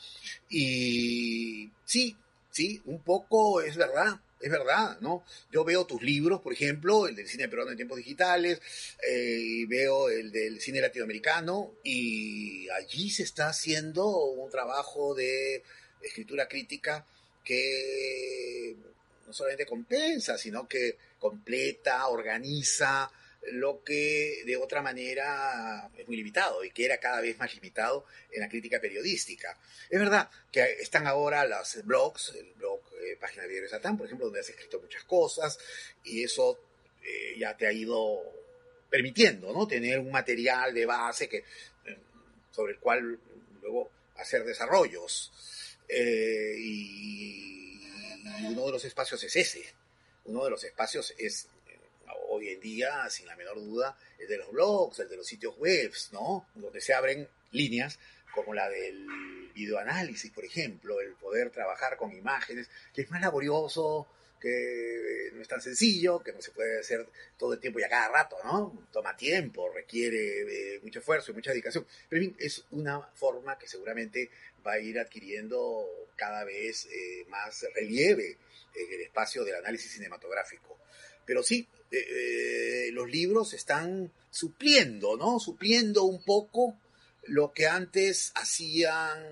[0.50, 2.16] Y sí,
[2.58, 5.24] sí, un poco es verdad, es verdad, ¿no?
[5.52, 8.60] Yo veo tus libros, por ejemplo, el del cine peruano en tiempos digitales,
[9.08, 15.62] eh, y veo el del cine latinoamericano, y allí se está haciendo un trabajo de
[16.02, 17.06] escritura crítica
[17.44, 18.76] que
[19.28, 23.12] no solamente compensa, sino que completa, organiza,
[23.52, 28.06] lo que de otra manera es muy limitado y que era cada vez más limitado
[28.32, 29.58] en la crítica periodística.
[29.90, 34.06] Es verdad que están ahora los blogs, el blog eh, Página de Diario Satán, por
[34.06, 35.58] ejemplo, donde has escrito muchas cosas
[36.04, 36.60] y eso
[37.04, 38.22] eh, ya te ha ido
[38.90, 39.68] permitiendo, ¿no?
[39.68, 41.98] Tener un material de base que, eh,
[42.52, 43.20] sobre el cual
[43.62, 45.32] luego hacer desarrollos.
[45.90, 47.58] y
[48.46, 49.64] uno de los espacios es ese.
[50.26, 51.48] Uno de los espacios es
[52.30, 55.58] hoy en día, sin la menor duda, el de los blogs, el de los sitios
[55.58, 56.48] web, ¿no?
[56.56, 58.00] Donde se abren líneas
[58.34, 59.08] como la del
[59.54, 64.08] videoanálisis, por ejemplo, el poder trabajar con imágenes, que es más laborioso,
[64.40, 67.90] que no es tan sencillo, que no se puede hacer todo el tiempo y a
[67.90, 68.88] cada rato, ¿no?
[68.92, 71.88] Toma tiempo, requiere eh, mucho esfuerzo y mucha dedicación.
[72.08, 74.30] Pero en fin, es una forma que seguramente
[74.66, 78.38] va a ir adquiriendo cada vez eh, más relieve
[78.76, 80.78] en el espacio del análisis cinematográfico.
[81.28, 85.40] Pero sí, eh, los libros están supliendo, ¿no?
[85.40, 86.76] Supliendo un poco
[87.28, 89.24] lo que antes hacían,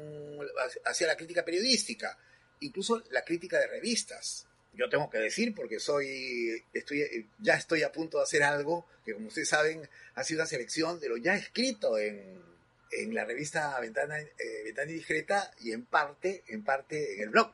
[0.86, 2.18] hacía la crítica periodística,
[2.60, 4.46] incluso la crítica de revistas.
[4.74, 9.14] Yo tengo que decir, porque soy, estoy, ya estoy a punto de hacer algo que,
[9.14, 12.42] como ustedes saben, ha sido una selección de lo ya escrito en,
[12.92, 17.54] en la revista Ventana, eh, Ventana Discreta y en parte, en parte en el blog,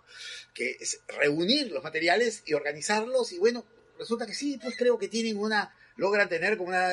[0.56, 3.66] que es reunir los materiales y organizarlos y bueno,
[4.02, 6.90] resulta que sí, pues creo que tienen una, logran tener como una,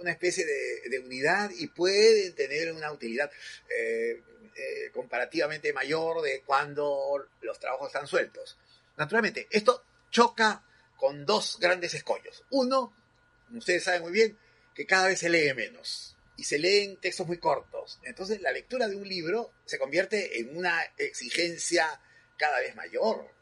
[0.00, 3.30] una especie de, unidad y pueden tener una utilidad
[3.68, 4.22] eh,
[4.54, 8.56] eh, comparativamente mayor de cuando los trabajos están sueltos.
[8.96, 10.64] Naturalmente, esto choca
[10.96, 12.44] con dos grandes escollos.
[12.50, 12.94] Uno,
[13.52, 14.38] ustedes saben muy bien,
[14.76, 17.98] que cada vez se lee menos y se leen textos muy cortos.
[18.04, 22.00] Entonces la lectura de un libro se convierte en una exigencia
[22.36, 23.33] cada vez mayor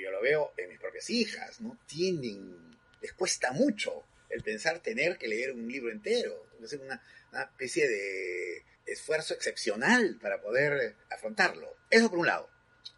[0.00, 1.78] yo lo veo en mis propias hijas, ¿no?
[1.86, 7.42] Tienen, les cuesta mucho el pensar tener que leer un libro entero, es una, una
[7.42, 11.76] especie de esfuerzo excepcional para poder afrontarlo.
[11.90, 12.48] Eso por un lado.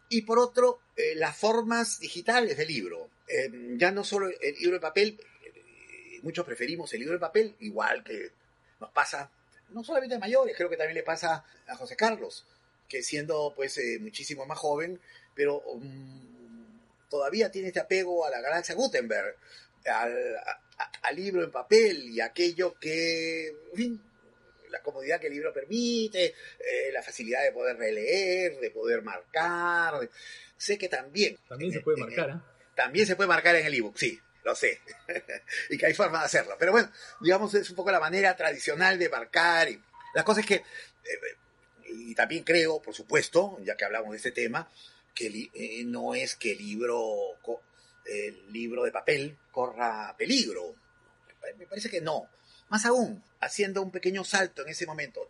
[0.09, 3.09] y por otro, eh, las formas digitales del libro.
[3.27, 7.55] Eh, ya no solo el libro de papel, eh, muchos preferimos el libro de papel,
[7.61, 8.31] igual que
[8.79, 9.31] nos pasa,
[9.69, 12.45] no solamente a mayores, creo que también le pasa a José Carlos,
[12.87, 14.99] que siendo pues muchísimo más joven,
[15.33, 16.32] pero um,
[17.13, 19.35] todavía tiene este apego a la galaxia Gutenberg,
[19.85, 20.35] al,
[21.03, 24.01] al libro en papel y aquello que, en fin,
[24.71, 30.09] la comodidad que el libro permite, eh, la facilidad de poder releer, de poder marcar.
[30.57, 31.37] Sé que también.
[31.47, 32.33] También se puede marcar, ¿eh?
[32.75, 34.81] También se puede marcar en el ebook, sí, lo sé.
[35.69, 36.55] y que hay forma de hacerlo.
[36.57, 39.69] Pero bueno, digamos, es un poco la manera tradicional de marcar.
[39.69, 39.79] Y
[40.15, 40.63] la cosa es que, eh,
[41.89, 44.67] y también creo, por supuesto, ya que hablamos de este tema,
[45.13, 47.37] que eh, no es que el libro,
[48.05, 50.75] el libro de papel corra peligro.
[51.57, 52.27] Me parece que no.
[52.69, 55.29] Más aún, haciendo un pequeño salto en ese momento,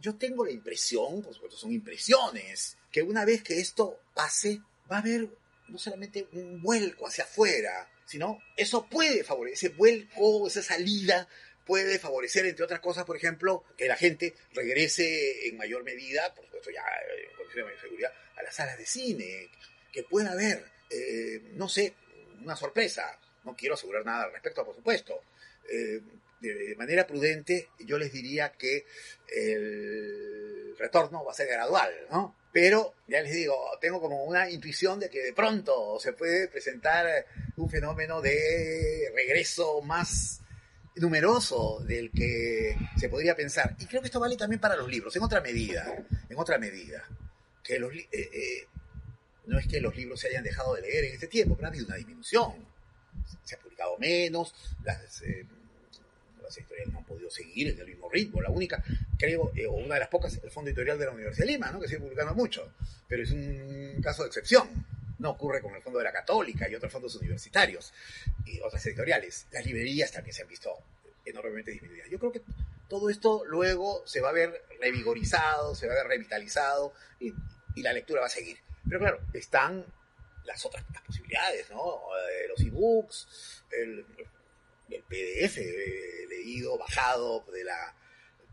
[0.00, 4.60] yo tengo la impresión, por supuesto son impresiones, que una vez que esto pase,
[4.90, 5.28] va a haber
[5.68, 11.26] no solamente un vuelco hacia afuera, sino eso puede favorecer, ese vuelco, esa salida
[11.64, 16.44] puede favorecer, entre otras cosas, por ejemplo, que la gente regrese en mayor medida, por
[16.44, 19.50] supuesto ya en condiciones de mayor seguridad, a las salas de cine,
[19.92, 21.94] que pueda haber, eh, no sé,
[22.42, 23.18] una sorpresa.
[23.44, 25.22] No quiero asegurar nada al respecto, por supuesto.
[25.70, 26.00] Eh,
[26.40, 28.84] de manera prudente, yo les diría que
[29.28, 32.36] el retorno va a ser gradual, ¿no?
[32.52, 37.26] Pero, ya les digo, tengo como una intuición de que de pronto se puede presentar
[37.56, 40.40] un fenómeno de regreso más
[40.96, 43.76] numeroso del que se podría pensar.
[43.78, 45.84] Y creo que esto vale también para los libros, en otra medida,
[46.28, 47.04] en otra medida.
[47.62, 48.66] Que los, eh, eh,
[49.46, 51.70] no es que los libros se hayan dejado de leer en este tiempo, pero ha
[51.70, 52.52] habido una disminución.
[53.42, 54.54] Se ha publicado menos,
[54.84, 55.46] las, eh,
[56.42, 58.40] las editoriales no han podido seguir en el mismo ritmo.
[58.40, 58.82] La única,
[59.18, 61.70] creo, eh, o una de las pocas, el Fondo Editorial de la Universidad de Lima,
[61.70, 61.80] ¿no?
[61.80, 62.72] que sigue publicando mucho,
[63.08, 64.68] pero es un caso de excepción.
[65.24, 67.94] No ocurre con el Fondo de la Católica y otros fondos universitarios
[68.44, 69.46] y otras editoriales.
[69.52, 70.70] Las librerías también se han visto
[71.24, 72.10] enormemente disminuidas.
[72.10, 72.42] Yo creo que
[72.90, 77.32] todo esto luego se va a ver revigorizado, se va a ver revitalizado y,
[77.76, 78.58] la lectura va a seguir.
[78.86, 79.86] Pero claro, están
[80.44, 82.00] las otras posibilidades, ¿no?
[82.18, 84.04] Eh, los ebooks, el,
[84.90, 87.96] el PDF eh, leído, bajado de la,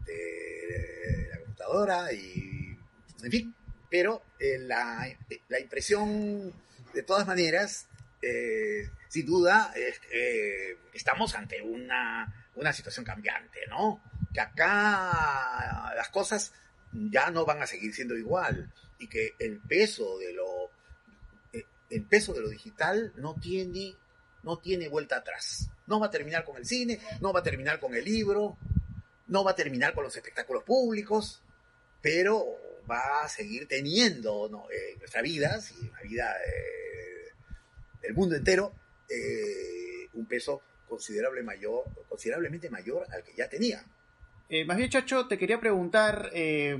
[0.05, 2.77] de la computadora y,
[3.23, 3.55] en fin,
[3.91, 5.05] pero eh, la,
[5.49, 6.53] la, impresión,
[6.93, 7.87] de todas maneras,
[8.21, 14.01] eh, sin duda, que estamos ante una, una situación cambiante, ¿no?
[14.33, 16.53] Que acá las cosas
[16.93, 20.71] ya no van a seguir siendo igual y que el peso de lo
[21.89, 23.95] el peso de lo digital no tiene
[24.43, 25.69] no tiene vuelta atrás.
[25.85, 28.57] No va a terminar con el cine, no va a terminar con el libro,
[29.27, 31.41] no va a terminar con los espectáculos públicos,
[32.01, 32.45] pero
[32.89, 34.65] va a seguir teniendo ¿no?
[34.71, 37.33] en nuestras vidas y en la vida eh,
[38.01, 38.73] del mundo entero
[39.09, 43.83] eh, un peso considerable mayor, considerablemente mayor al que ya tenía.
[44.49, 46.77] Eh, más bien, Chacho, te quería preguntar, eh,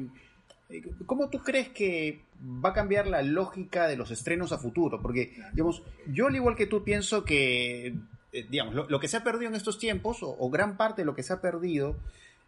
[1.06, 5.02] ¿Cómo tú crees que va a cambiar la lógica de los estrenos a futuro?
[5.02, 7.88] Porque, digamos, yo al igual que tú pienso que,
[8.32, 11.16] eh, digamos, lo, que se ha perdido en estos tiempos, o, gran parte de lo
[11.16, 11.98] que se ha perdido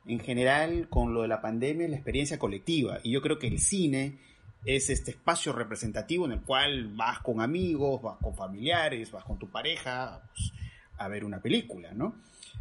[0.06, 3.00] en general con lo de la pandemia la experiencia colectiva.
[3.04, 4.18] Y yo creo que el cine
[4.66, 9.38] es este espacio representativo en el cual vas con amigos, vas con familiares, vas con
[9.38, 10.52] tu pareja pues,
[10.98, 12.16] a ver una película, ¿no?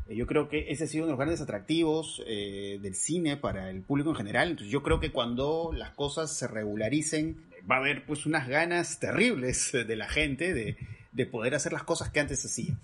[0.08, 3.36] Eh, yo creo que ese ha sido uno de los grandes atractivos eh, del cine
[3.36, 4.50] para el público en general.
[4.50, 8.98] Entonces yo creo que cuando las cosas se regularicen, va a haber pues unas ganas
[8.98, 10.76] terribles de la gente de,
[11.12, 12.74] de poder hacer las cosas que antes hacía.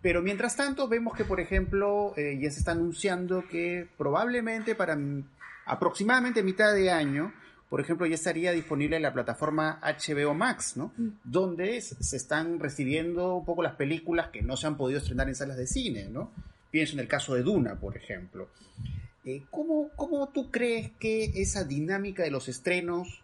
[0.00, 4.98] Pero mientras tanto vemos que, por ejemplo, eh, ya se está anunciando que probablemente para
[5.66, 7.32] aproximadamente mitad de año,
[7.68, 10.92] por ejemplo, ya estaría disponible en la plataforma HBO Max, ¿no?
[11.24, 15.34] Donde se están recibiendo un poco las películas que no se han podido estrenar en
[15.34, 16.30] salas de cine, ¿no?
[16.70, 18.48] Pienso en el caso de Duna, por ejemplo.
[19.26, 23.22] Eh, ¿cómo, ¿Cómo tú crees que esa dinámica de los estrenos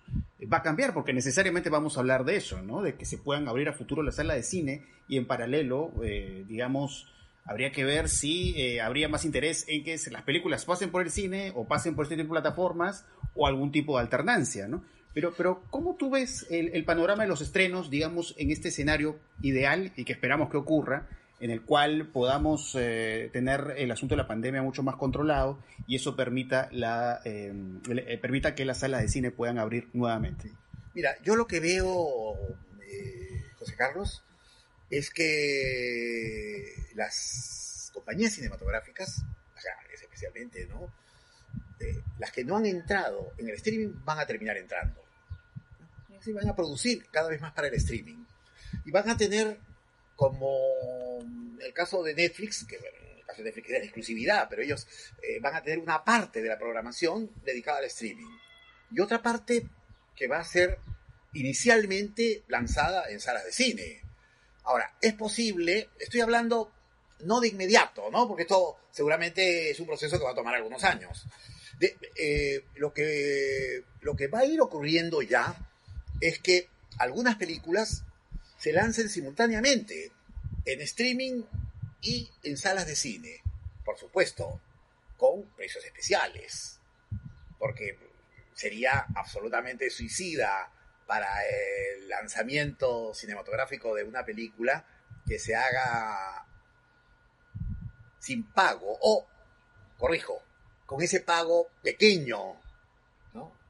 [0.51, 0.95] va a cambiar?
[0.95, 2.81] Porque necesariamente vamos a hablar de eso, ¿no?
[2.81, 6.47] De que se puedan abrir a futuro las salas de cine y en paralelo, eh,
[6.49, 7.07] digamos,
[7.45, 11.11] habría que ver si eh, habría más interés en que las películas pasen por el
[11.11, 14.83] cine o pasen por este tipo de plataformas o algún tipo de alternancia, ¿no?
[15.13, 19.19] Pero, pero ¿cómo tú ves el, el panorama de los estrenos, digamos, en este escenario
[19.43, 21.09] ideal y que esperamos que ocurra?
[21.41, 25.97] En el cual podamos eh, tener el asunto de la pandemia mucho más controlado y
[25.97, 27.53] eso permita, la, eh,
[27.89, 30.53] eh, permita que las salas de cine puedan abrir nuevamente.
[30.95, 32.35] Mira, yo lo que veo,
[33.59, 34.23] José Carlos,
[34.91, 39.23] es que las compañías cinematográficas,
[39.95, 40.93] especialmente, ¿no?
[42.19, 45.03] las que no han entrado en el streaming van a terminar entrando.
[46.21, 48.25] sí, van a producir cada vez más para el streaming.
[48.85, 49.59] Y van a tener,
[50.21, 51.19] como
[51.63, 54.61] el caso de Netflix, que bueno, en el caso de Netflix es la exclusividad, pero
[54.61, 54.87] ellos
[55.23, 58.29] eh, van a tener una parte de la programación dedicada al streaming.
[58.91, 59.67] Y otra parte
[60.15, 60.79] que va a ser
[61.33, 64.03] inicialmente lanzada en salas de cine.
[64.65, 66.71] Ahora, es posible, estoy hablando
[67.21, 68.29] no de inmediato, ¿no?
[68.29, 71.25] Porque esto seguramente es un proceso que va a tomar algunos años.
[71.79, 75.57] De, eh, lo, que, lo que va a ir ocurriendo ya
[76.21, 76.69] es que
[76.99, 78.05] algunas películas
[78.61, 80.13] se lancen simultáneamente
[80.67, 81.43] en streaming
[82.03, 83.43] y en salas de cine.
[83.83, 84.61] Por supuesto,
[85.17, 86.79] con precios especiales.
[87.59, 87.99] Porque
[88.53, 90.71] sería absolutamente suicida
[91.07, 94.85] para el lanzamiento cinematográfico de una película
[95.27, 96.47] que se haga
[98.19, 99.27] sin pago o,
[99.97, 100.43] corrijo,
[100.85, 102.61] con ese pago pequeño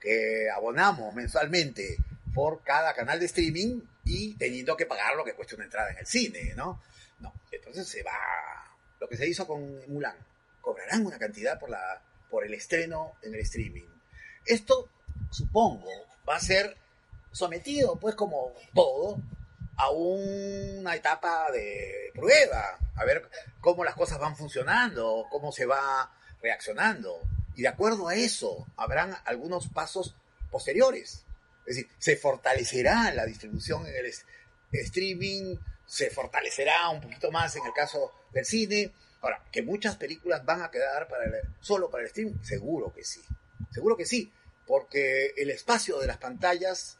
[0.00, 1.98] que abonamos mensualmente
[2.34, 5.98] por cada canal de streaming y teniendo que pagar lo que cuesta una entrada en
[5.98, 6.82] el cine, ¿no?
[7.18, 8.12] No, entonces se va
[8.98, 10.16] lo que se hizo con Mulan.
[10.60, 13.88] Cobrarán una cantidad por la por el estreno en el streaming.
[14.46, 14.88] Esto
[15.30, 15.90] supongo
[16.28, 16.76] va a ser
[17.32, 19.18] sometido, pues como todo,
[19.76, 23.28] a una etapa de prueba, a ver
[23.60, 27.20] cómo las cosas van funcionando, cómo se va reaccionando.
[27.56, 30.14] Y de acuerdo a eso, habrán algunos pasos
[30.50, 31.24] posteriores.
[31.70, 34.12] Es decir, se fortalecerá la distribución en el
[34.72, 35.54] streaming,
[35.86, 38.92] se fortalecerá un poquito más en el caso del cine.
[39.20, 43.20] Ahora, que muchas películas van a quedar para solo para el streaming, seguro que sí.
[43.70, 44.32] Seguro que sí,
[44.66, 46.98] porque el espacio de las pantallas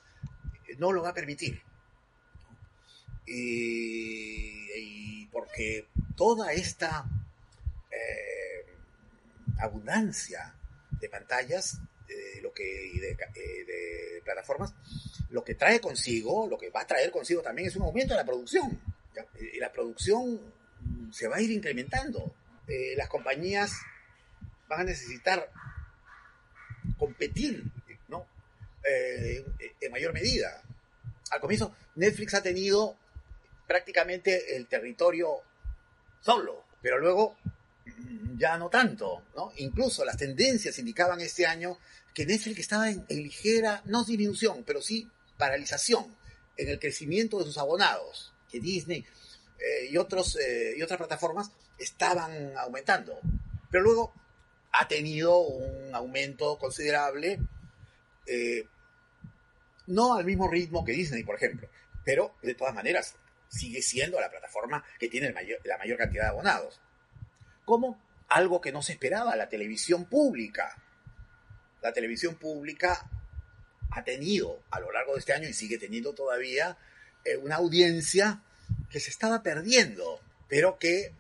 [0.79, 1.61] no lo va a permitir.
[3.27, 7.07] Y, porque toda esta
[7.91, 8.67] eh,
[9.59, 10.55] abundancia
[10.93, 11.81] de pantallas
[12.43, 13.17] lo que, eh,
[13.67, 14.75] de, plataformas,
[15.31, 18.21] lo que trae consigo, lo que va a traer consigo también es un aumento de
[18.21, 18.81] la producción.
[19.53, 20.41] Y la producción
[21.13, 22.35] se va a ir incrementando.
[22.69, 23.73] Eh, las compañías
[24.69, 25.51] van a necesitar
[26.99, 27.65] competir
[28.09, 28.27] ¿no?
[28.89, 29.45] Eh,
[29.81, 30.63] en mayor medida.
[31.31, 32.97] Al comienzo, Netflix ha tenido
[33.67, 35.43] prácticamente el territorio
[36.21, 37.37] solo, pero luego
[38.37, 39.53] ya no tanto, ¿no?
[39.57, 41.79] Incluso las tendencias indicaban este año
[42.15, 45.09] que Netflix estaba en, ligera, no disminución, pero sí
[45.39, 46.07] paralización
[46.57, 49.05] en el crecimiento de sus abonados, que Disney
[49.59, 53.19] eh, y, otros, eh, y otras plataformas estaban aumentando.
[53.71, 54.13] Pero luego
[54.73, 57.39] ha tenido un aumento considerable,
[58.27, 58.67] eh,
[59.87, 61.69] no al mismo ritmo que Disney, por ejemplo,
[62.05, 63.17] pero de todas maneras
[63.49, 65.33] sigue siendo la plataforma que tiene
[65.65, 66.81] la mayor cantidad de abonados.
[67.65, 68.01] Como
[68.31, 70.77] algo que no se esperaba, la televisión pública.
[71.83, 73.09] La televisión pública
[73.91, 76.77] ha tenido a lo largo de este año y sigue teniendo todavía
[77.25, 78.43] eh, una audiencia
[78.91, 81.15] que se estaba perdiendo, pero que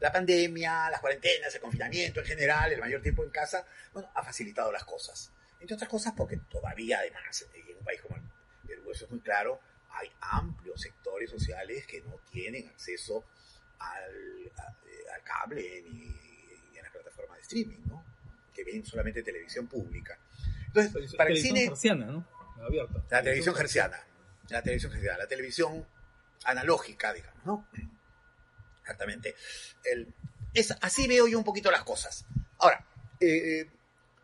[0.00, 4.22] la pandemia, las cuarentenas, el confinamiento en general, el mayor tiempo en casa, bueno, ha
[4.22, 5.32] facilitado las cosas.
[5.60, 8.22] Entre otras cosas porque todavía, además, en un país como el
[8.66, 9.60] Perú, eso es muy claro,
[9.90, 13.24] hay amplios sectores sociales que no tienen acceso
[13.78, 14.52] al,
[15.14, 16.27] al cable ni,
[17.48, 18.04] streaming, ¿no?
[18.54, 20.18] Que ven solamente televisión pública.
[20.66, 21.62] Entonces, para el cine...
[21.68, 22.26] Gerciana, ¿no?
[22.62, 23.02] Abierta.
[23.10, 23.98] La televisión gerciana.
[24.50, 25.18] La televisión gerciana.
[25.18, 25.86] La televisión
[26.44, 27.68] analógica, digamos, ¿no?
[28.82, 29.34] Exactamente.
[29.84, 30.14] El,
[30.54, 32.26] es, así veo yo un poquito las cosas.
[32.58, 32.86] Ahora,
[33.20, 33.70] eh,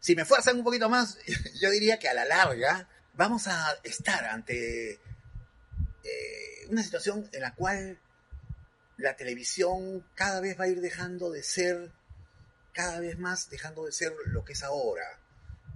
[0.01, 1.19] si me fuerzan un poquito más,
[1.61, 7.55] yo diría que a la larga vamos a estar ante eh, una situación en la
[7.55, 7.99] cual
[8.97, 11.91] la televisión cada vez va a ir dejando de ser,
[12.75, 15.21] cada vez más dejando de ser lo que es ahora.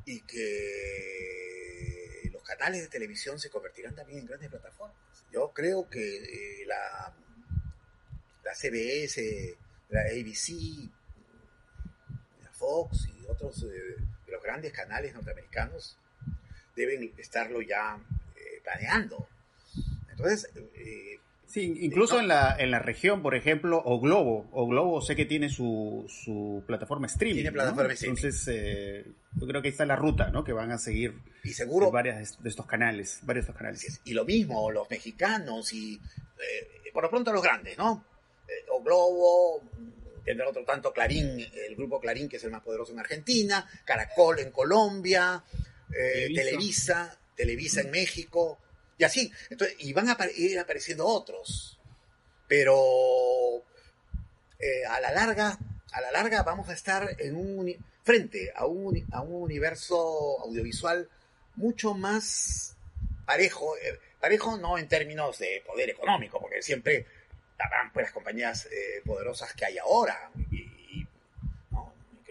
[0.04, 4.96] Y que los canales de televisión se convertirán también en grandes plataformas.
[5.32, 7.14] Yo creo que eh, la,
[8.44, 9.56] la CBS,
[9.90, 10.88] la ABC,
[12.42, 13.96] la Fox y otros eh,
[14.26, 15.98] de los grandes canales norteamericanos
[16.74, 17.98] deben estarlo ya
[18.36, 19.28] eh, planeando.
[20.10, 22.20] Entonces, eh, Sí, incluso no.
[22.20, 24.46] en, la, en la región, por ejemplo, o Globo.
[24.52, 27.36] O Globo sé que tiene su, su plataforma streaming.
[27.36, 27.94] Tiene plataforma ¿no?
[27.94, 28.16] streaming.
[28.18, 30.44] Entonces, eh, yo creo que ahí está la ruta, ¿no?
[30.44, 34.00] Que van a seguir y seguro, varias de estos canales, varios de estos canales.
[34.04, 38.04] Y lo mismo, los mexicanos y, eh, por lo pronto, los grandes, ¿no?
[38.46, 39.62] Eh, o Globo,
[40.24, 44.38] tendrá otro tanto Clarín, el grupo Clarín, que es el más poderoso en Argentina, Caracol
[44.40, 45.42] en Colombia,
[45.90, 46.34] eh, Televisa.
[46.34, 48.58] Televisa, Televisa en México,
[48.98, 49.32] y así.
[49.48, 51.78] Entonces, y van a ir apareciendo otros.
[52.46, 52.74] Pero
[54.58, 55.58] eh, a la larga,
[55.92, 61.08] a la larga vamos a estar en un frente a un, a un universo audiovisual
[61.56, 62.74] mucho más
[63.26, 67.04] parejo, eh, parejo no en términos de poder económico, porque siempre
[67.58, 70.67] habrán pues las compañías eh, poderosas que hay ahora, y,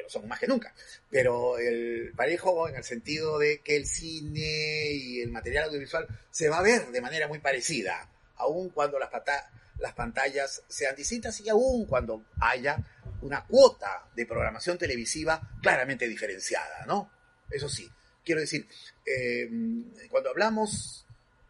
[0.08, 0.74] son más que nunca,
[1.10, 6.50] pero el parejo en el sentido de que el cine y el material audiovisual se
[6.50, 9.10] va a ver de manera muy parecida, aun cuando las,
[9.80, 12.78] las pantallas sean distintas y aun cuando haya
[13.22, 17.12] una cuota de programación televisiva claramente diferenciada, ¿no?
[17.50, 17.90] Eso sí,
[18.24, 18.68] quiero decir,
[19.06, 19.50] eh,
[20.10, 21.06] cuando hablamos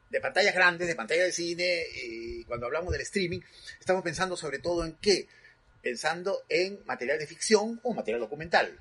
[0.10, 3.42] de pantallas grandes, de pantalla de cine, y cuando hablamos del streaming,
[3.80, 5.28] estamos pensando sobre todo en qué?
[5.82, 8.78] Pensando en material de ficción o material documental,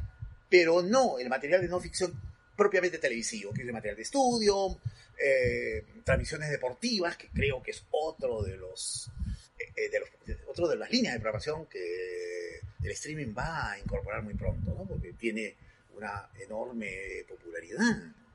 [0.49, 2.12] pero no el material de no ficción
[2.57, 4.78] propiamente televisivo, que es el material de estudio,
[5.18, 9.11] eh, transmisiones deportivas, que creo que es otro de los,
[9.59, 10.09] eh, de los
[10.49, 14.84] otro de las líneas de programación que el streaming va a incorporar muy pronto, ¿no?
[14.86, 15.55] porque tiene
[15.97, 17.80] una enorme popularidad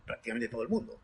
[0.05, 0.99] prácticamente en todo el mundo.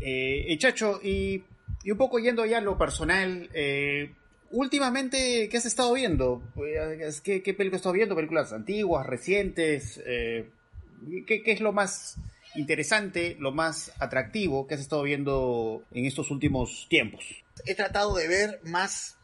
[0.00, 1.44] Eh, Chacho, y,
[1.84, 4.12] un poco yendo ya a lo personal, eh,
[4.50, 6.42] últimamente, ¿qué has estado viendo?
[6.54, 8.14] Pues, ¿Qué, qué películas has estado viendo?
[8.14, 10.00] ¿Películas antiguas, recientes?
[10.04, 10.50] Eh,
[11.26, 12.16] ¿qué, ¿Qué es lo más
[12.54, 17.24] interesante, lo más atractivo que has estado viendo en estos últimos tiempos?
[17.64, 19.16] He tratado de ver más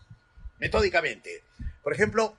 [0.59, 1.43] metódicamente.
[1.83, 2.37] Por ejemplo,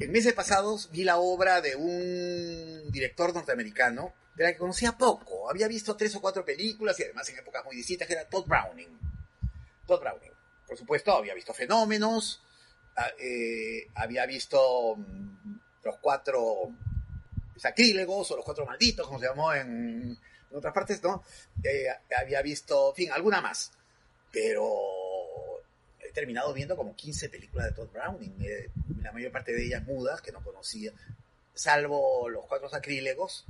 [0.00, 5.48] en meses pasados vi la obra de un director norteamericano de la que conocía poco.
[5.48, 8.46] Había visto tres o cuatro películas y además en épocas muy distintas, que era Todd
[8.46, 8.98] Browning.
[9.86, 10.33] Todd Browning.
[10.66, 12.42] Por supuesto, había visto Fenómenos,
[12.96, 16.70] ah, eh, había visto mm, los cuatro
[17.56, 20.18] sacrílegos o los cuatro malditos, como se llamó en,
[20.52, 21.24] otras partes, ¿no?
[21.64, 21.86] Eh,
[22.16, 23.72] había visto, en fin, alguna más.
[24.30, 24.72] Pero
[26.00, 28.36] he terminado viendo como 15 películas de Todd Browning,
[29.02, 30.92] la mayor parte de ellas mudas, que no conocía,
[31.54, 33.46] salvo los cuatro sacrílegos,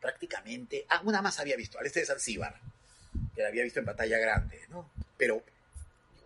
[0.00, 2.60] prácticamente, ah, una más había visto, al este de Zanzíbar,
[3.34, 4.90] que la había visto en pantalla grande, ¿no?
[5.16, 5.42] Pero,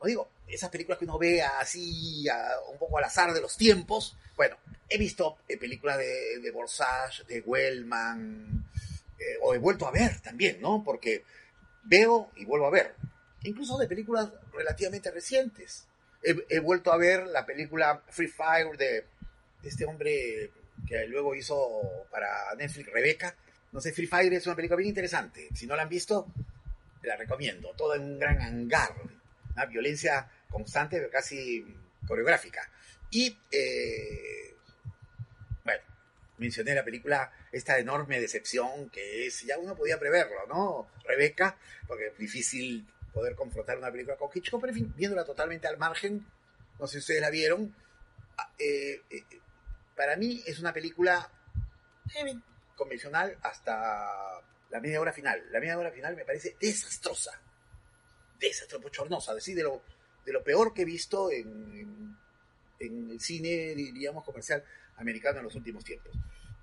[0.07, 2.27] digo, esas películas que uno ve así,
[2.71, 4.57] un poco al azar de los tiempos, bueno,
[4.89, 8.65] he visto eh, películas de, de Borsage, de Wellman,
[9.19, 10.83] eh, o he vuelto a ver también, ¿no?
[10.85, 11.25] Porque
[11.85, 12.95] veo y vuelvo a ver,
[13.43, 15.87] incluso de películas relativamente recientes.
[16.23, 19.05] He, vuelto a ver la película Free Fire de,
[19.63, 20.51] de este hombre
[20.87, 21.81] que luego hizo
[22.11, 23.37] para Netflix, Rebeca,
[23.73, 25.49] no sé, Free Fire es una película bien interesante.
[25.55, 26.27] Si no la han visto,
[27.03, 27.73] la recomiendo.
[27.77, 28.95] Todo en un gran hangar.
[29.59, 31.67] Una violencia constante, casi
[32.07, 32.71] coreográfica.
[33.11, 34.55] Y, eh,
[35.65, 35.83] bueno,
[36.37, 40.91] mencioné la película, esta enorme decepción que es, ya uno podía preverlo, ¿no?
[41.05, 45.67] Rebeca, porque es difícil poder confrontar una película con Hitchcock, pero en fin, viéndola totalmente
[45.67, 46.25] al margen,
[46.79, 47.75] no sé si ustedes la vieron,
[48.37, 49.25] ah, eh, eh,
[49.97, 51.33] para mí es una película
[52.77, 54.41] convencional hasta
[54.71, 55.43] la media hora final.
[55.51, 57.41] La media hora final me parece desastrosa.
[58.39, 59.35] Desastrosa, bochornosa.
[59.35, 59.83] Decir, de lo,
[60.25, 62.17] de lo peor que he visto en,
[62.79, 64.63] el cine, diríamos, comercial
[64.97, 66.13] americano en los últimos tiempos.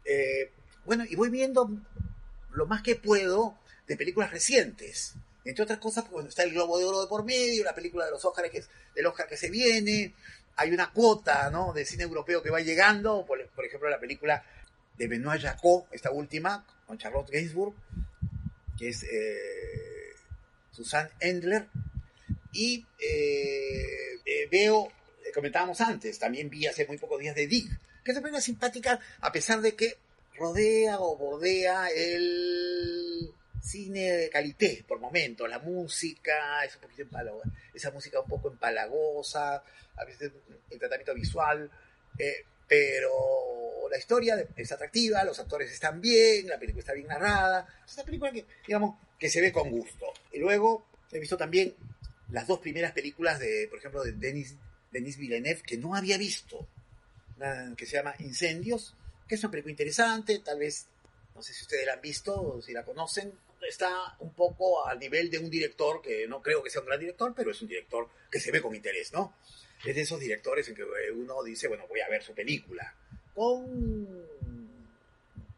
[0.06, 0.52] Eh,
[0.86, 1.70] bueno, y voy viendo
[2.52, 3.58] lo más que puedo
[3.88, 5.16] de películas recientes.
[5.44, 8.12] Entre otras cosas, cuando está el Globo de Oro de por medio, la película de
[8.12, 10.14] los Oscars que es del Oscar que se viene,
[10.56, 11.74] hay una cuota ¿no?
[11.74, 14.44] de cine europeo que va llegando, por, por ejemplo la película
[14.98, 17.76] de Benoit Jacot, esta última, con Charlotte Gainsbourg,
[18.78, 19.95] que es eh,
[20.76, 21.68] Susan Endler.
[22.52, 24.92] Y eh, eh, veo,
[25.34, 27.70] comentábamos antes, también vi hace muy pocos días de Dig,
[28.04, 29.98] que es una simpática, a pesar de que
[30.36, 37.50] rodea o bordea el cine de calité por momentos, la música, es un poquito empalagosa,
[37.74, 39.64] esa música un poco empalagosa,
[39.98, 40.32] a veces
[40.70, 41.70] el tratamiento visual,
[42.68, 43.65] pero
[43.96, 47.66] la historia es atractiva, los actores están bien, la película está bien narrada.
[47.88, 50.08] Es una película que, digamos, que se ve con gusto.
[50.34, 51.74] Y luego he visto también
[52.30, 54.56] las dos primeras películas de, por ejemplo, de Denis,
[54.92, 56.68] Denis Villeneuve, que no había visto,
[57.78, 58.96] que se llama Incendios,
[59.30, 60.88] que es una película interesante, tal vez,
[61.34, 63.32] no sé si ustedes la han visto si la conocen.
[63.62, 67.00] Está un poco al nivel de un director que no creo que sea un gran
[67.00, 69.38] director, pero es un director que se ve con interés, ¿no?
[69.86, 70.84] Es de esos directores en que
[71.14, 72.94] uno dice, bueno, voy a ver su película
[73.36, 74.08] con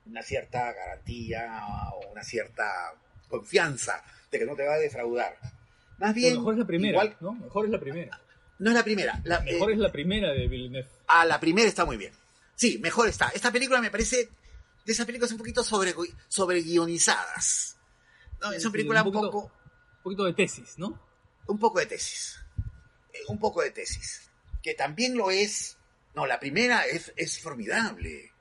[0.06, 1.62] una cierta garantía
[1.94, 2.94] o una cierta
[3.30, 5.38] confianza de que no te va a defraudar.
[6.00, 6.36] Más bien.
[6.36, 7.34] mejor es la primera, ¿no?
[7.34, 8.20] Mejor es la primera.
[8.60, 9.22] No es la primera.
[9.24, 10.88] La, mejor eh, es la primera de Villeneuve.
[11.08, 12.14] Ah, la primera está muy bien.
[12.56, 13.30] Sí, mejor está.
[13.30, 14.30] Esta película me parece
[14.86, 15.94] de esas películas un poquito sobre,
[16.28, 17.78] sobre guionizadas.
[18.42, 18.52] ¿no?
[18.52, 21.00] Es una película un, poco, Un poquito de tesis, ¿no?
[21.48, 22.40] Un poco de tesis.
[23.14, 24.32] Eh, un poco de tesis.
[24.64, 25.78] Que también lo es
[26.18, 28.32] no, la primera es, es formidable.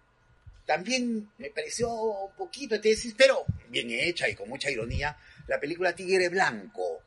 [0.64, 5.16] También me pareció un poquito de tesis, pero bien hecha y con mucha ironía,
[5.46, 7.02] la película Tigre Blanco,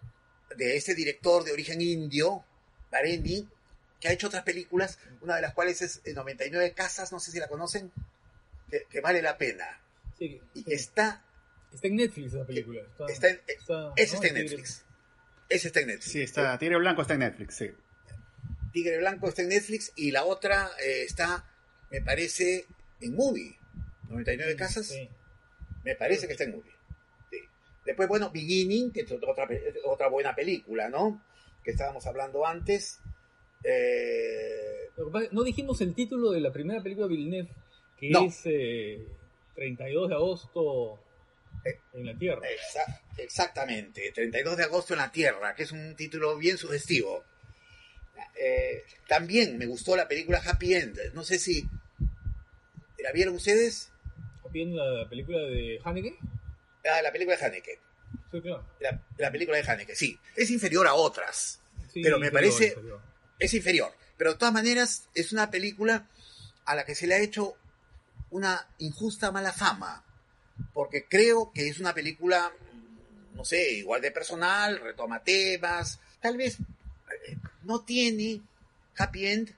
[0.55, 2.45] de ese director de origen indio,
[2.91, 3.47] Barendi,
[3.99, 7.39] que ha hecho otras películas, una de las cuales es 99 Casas, no sé si
[7.39, 7.91] la conocen,
[8.69, 9.65] que, que vale la pena.
[10.17, 10.71] Sí, Y sí.
[10.73, 11.25] está,
[11.73, 12.81] Está en Netflix esa película.
[12.81, 14.23] Está, está en- está- ese ¿no?
[14.23, 14.85] está en Netflix.
[15.49, 16.11] Ese está en Netflix.
[16.11, 16.57] Sí, está.
[16.57, 17.71] Tigre Blanco está en Netflix, sí.
[18.71, 21.45] Tigre Blanco está en Netflix y la otra eh, está,
[21.91, 22.65] me parece,
[23.01, 23.57] en Movie.
[24.09, 24.87] 99 Casas.
[24.87, 25.09] Sí.
[25.83, 26.71] Me parece que está en movie.
[27.31, 27.37] Sí.
[27.85, 29.11] Después, bueno, Beginning, que es
[29.85, 31.23] otra, buena película, ¿no?
[31.63, 32.99] Que estábamos hablando antes.
[33.63, 34.89] Eh,
[35.31, 37.49] no dijimos el título de la primera película de Villeneuve,
[37.97, 38.25] que No.
[38.25, 39.05] es eh,
[39.55, 40.99] 32 de agosto
[41.65, 42.41] Eh, en la Tierra.
[42.47, 47.23] exa- exactamente, 32 de agosto en la Tierra, que es un título bien sugestivo.
[48.35, 50.97] Eh, también me gustó la película Happy End.
[51.13, 51.67] No sé si...
[52.99, 53.91] ¿La vieron ustedes?
[54.51, 56.17] ¿Bien la película de Haneke?
[56.91, 57.79] Ah, la película de Haneke.
[58.31, 58.65] Sí, claro.
[58.79, 60.17] La, la película de Haneke, sí.
[60.35, 61.61] Es inferior a otras.
[61.93, 63.01] Sí, Pero me inferior, parece- inferior.
[63.39, 63.93] es inferior.
[64.17, 66.07] Pero de todas maneras es una película
[66.65, 67.53] a la que se le ha hecho
[68.31, 70.03] una injusta mala fama.
[70.73, 72.51] Porque creo que es una película,
[73.33, 77.37] no sé, igual de personal, retoma temas, tal vez eh,
[77.69, 78.41] no tiene
[78.97, 79.51] happy end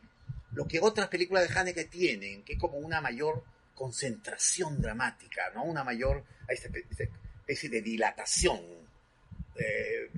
[0.54, 3.44] lo que otras películas de Haneke tienen, que es como una mayor
[3.74, 5.64] concentración dramática, ¿no?
[5.64, 8.60] Una mayor especie de dilatación.
[9.56, 10.10] eh,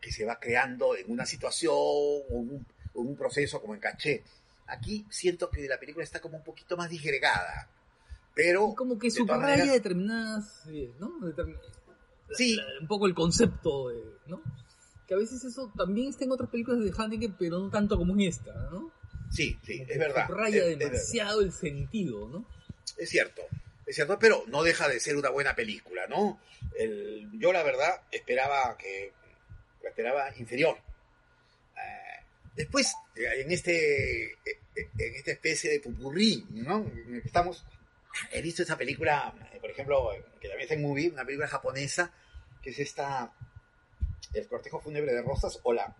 [0.00, 3.80] que se va creando en una situación o en un, o un proceso como en
[3.80, 4.22] caché.
[4.68, 7.68] Aquí siento que la película está como un poquito más disgregada,
[8.34, 10.62] pero Y como que subraya maneras- determinadas,
[11.00, 11.08] ¿no?
[11.20, 11.58] Determin-
[12.28, 12.54] la- Sí.
[12.56, 14.40] la- un poco el concepto, de, ¿no?
[15.08, 18.12] Que a veces eso también está en otras películas de Haneke, pero no tanto como
[18.12, 18.92] en esta, ¿no?
[19.30, 20.26] sí, sí, es verdad.
[20.28, 20.92] Subraya es- es verdad.
[20.92, 22.44] demasiado el sentido, ¿no?
[22.96, 23.42] Es cierto,
[23.86, 26.40] es cierto, pero no deja de ser una buena película, ¿no?
[26.78, 29.12] El- yo la verdad esperaba que
[29.82, 30.76] la esperaba inferior.
[31.76, 32.24] Eh,
[32.56, 34.36] después, eh, en este eh,
[34.76, 36.84] eh, en esta especie de pupurrí, ¿no?
[37.24, 37.64] Estamos,
[38.32, 42.12] he visto esta película, por ejemplo, que también está en movie, una película japonesa,
[42.62, 43.32] que es esta
[44.34, 45.94] El cortejo fúnebre de rosas o la Ah,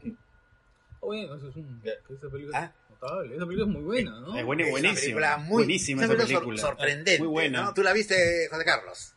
[1.01, 2.73] Bueno, eso es un, esa película Ah.
[2.85, 3.37] es notable.
[3.37, 4.37] Esa película es muy buena, ¿no?
[4.37, 5.01] Es buena y es una buenísima.
[5.01, 7.63] película muy buenísima esa película sor- sorprendente, Muy buena.
[7.63, 7.75] ¿no?
[7.75, 9.15] ¿Tú la viste, José Carlos?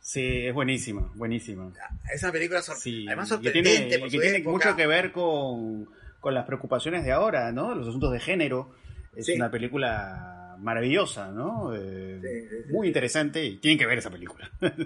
[0.00, 1.70] Sí, es buenísima, buenísima.
[2.12, 4.50] Es una película sor- Sí, además que sorprendente tiene, por que su tiene época.
[4.50, 5.88] mucho que ver con,
[6.20, 7.74] con las preocupaciones de ahora, ¿no?
[7.74, 8.74] Los asuntos de género.
[9.14, 9.34] Es Sí.
[9.34, 11.74] una película maravillosa, ¿no?
[11.74, 14.50] Eh, Sí, sí, sí, muy interesante y tienen que ver esa película.
[14.60, 14.76] Lo que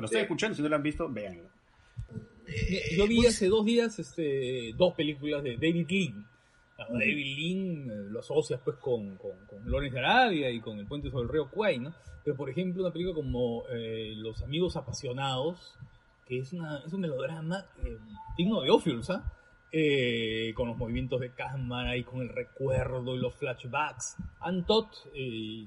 [0.00, 0.16] nos Sí.
[0.16, 1.48] están escuchando, si no la han visto, véanlo.
[2.96, 6.26] Yo vi muy- hace dos días este, dos películas de David Lean.
[6.78, 6.86] Ah.
[6.90, 10.86] David Lean eh, lo asocias pues con, con, con Lawrence de Arabia y con El
[10.86, 11.94] puente sobre el río Kwai, ¿no?
[12.24, 15.74] Pero por ejemplo una película como eh, Los amigos apasionados,
[16.26, 17.96] que es, una, es un melodrama eh,
[18.36, 19.32] digno de Ophiuls, ¿ah?
[19.76, 24.16] Eh, con los movimientos de cámara y con el recuerdo y los flashbacks.
[24.40, 25.66] Antot y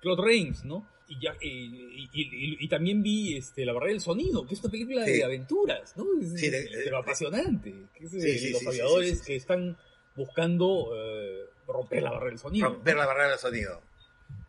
[0.00, 0.86] Claude Rains, ¿no?
[1.06, 4.54] Y, ya, eh, y, y- y- y también vi este, La barrera del sonido, que
[4.54, 5.12] es una película Sí.
[5.12, 6.04] de aventuras, ¿no?
[6.20, 7.74] Es- Sí, de- es- de- pero apasionante.
[7.94, 9.26] Que es de Sí, sí, los aviadores sí, sí, sí.
[9.26, 9.76] que están
[10.16, 12.68] buscando eh, romper la barrera del sonido.
[12.68, 13.82] romper la barrera del sonido.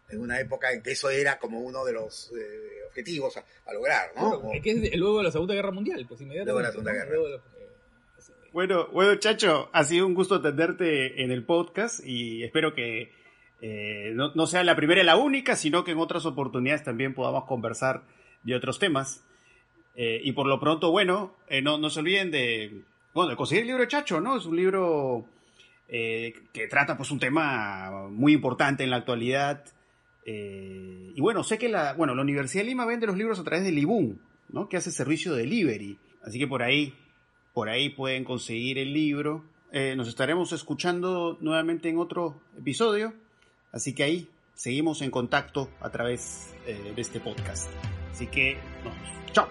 [0.09, 3.73] En una época en que eso era como uno de los eh, objetivos a, a
[3.73, 4.41] lograr, ¿no?
[4.63, 6.51] Que es de- luego de la Segunda Guerra Mundial, pues inmediatamente.
[6.51, 6.97] Luego de la Segunda ¿no?
[7.21, 7.29] Guerra.
[7.29, 12.73] La- eh, Bueno, bueno, Chacho, ha sido un gusto atenderte en el podcast y espero
[12.73, 13.11] que
[13.67, 17.45] eh, no, sea la primera y la única, sino que en otras oportunidades también podamos
[17.45, 18.03] conversar
[18.43, 19.25] de otros temas.
[19.95, 22.83] Eh, y por lo pronto, bueno, eh, no, no se olviden de,
[23.15, 24.37] bueno, de conseguir el libro de Chacho, ¿no?
[24.37, 25.25] Es un libro
[25.87, 29.63] que trata pues un tema muy importante en la actualidad.
[30.25, 33.63] Y bueno, sé que la, bueno, la Universidad de Lima vende los libros a través
[33.63, 34.69] de Libun, ¿no?
[34.69, 35.97] Que hace servicio de delivery.
[36.23, 36.93] Así que por ahí,
[37.53, 39.43] por ahí pueden conseguir el libro.
[39.71, 43.13] Nos estaremos escuchando nuevamente en otro episodio.
[43.75, 47.69] Así que ahí seguimos en contacto a través eh, de este podcast.
[48.09, 49.33] Así que, nos.
[49.33, 49.49] Chao.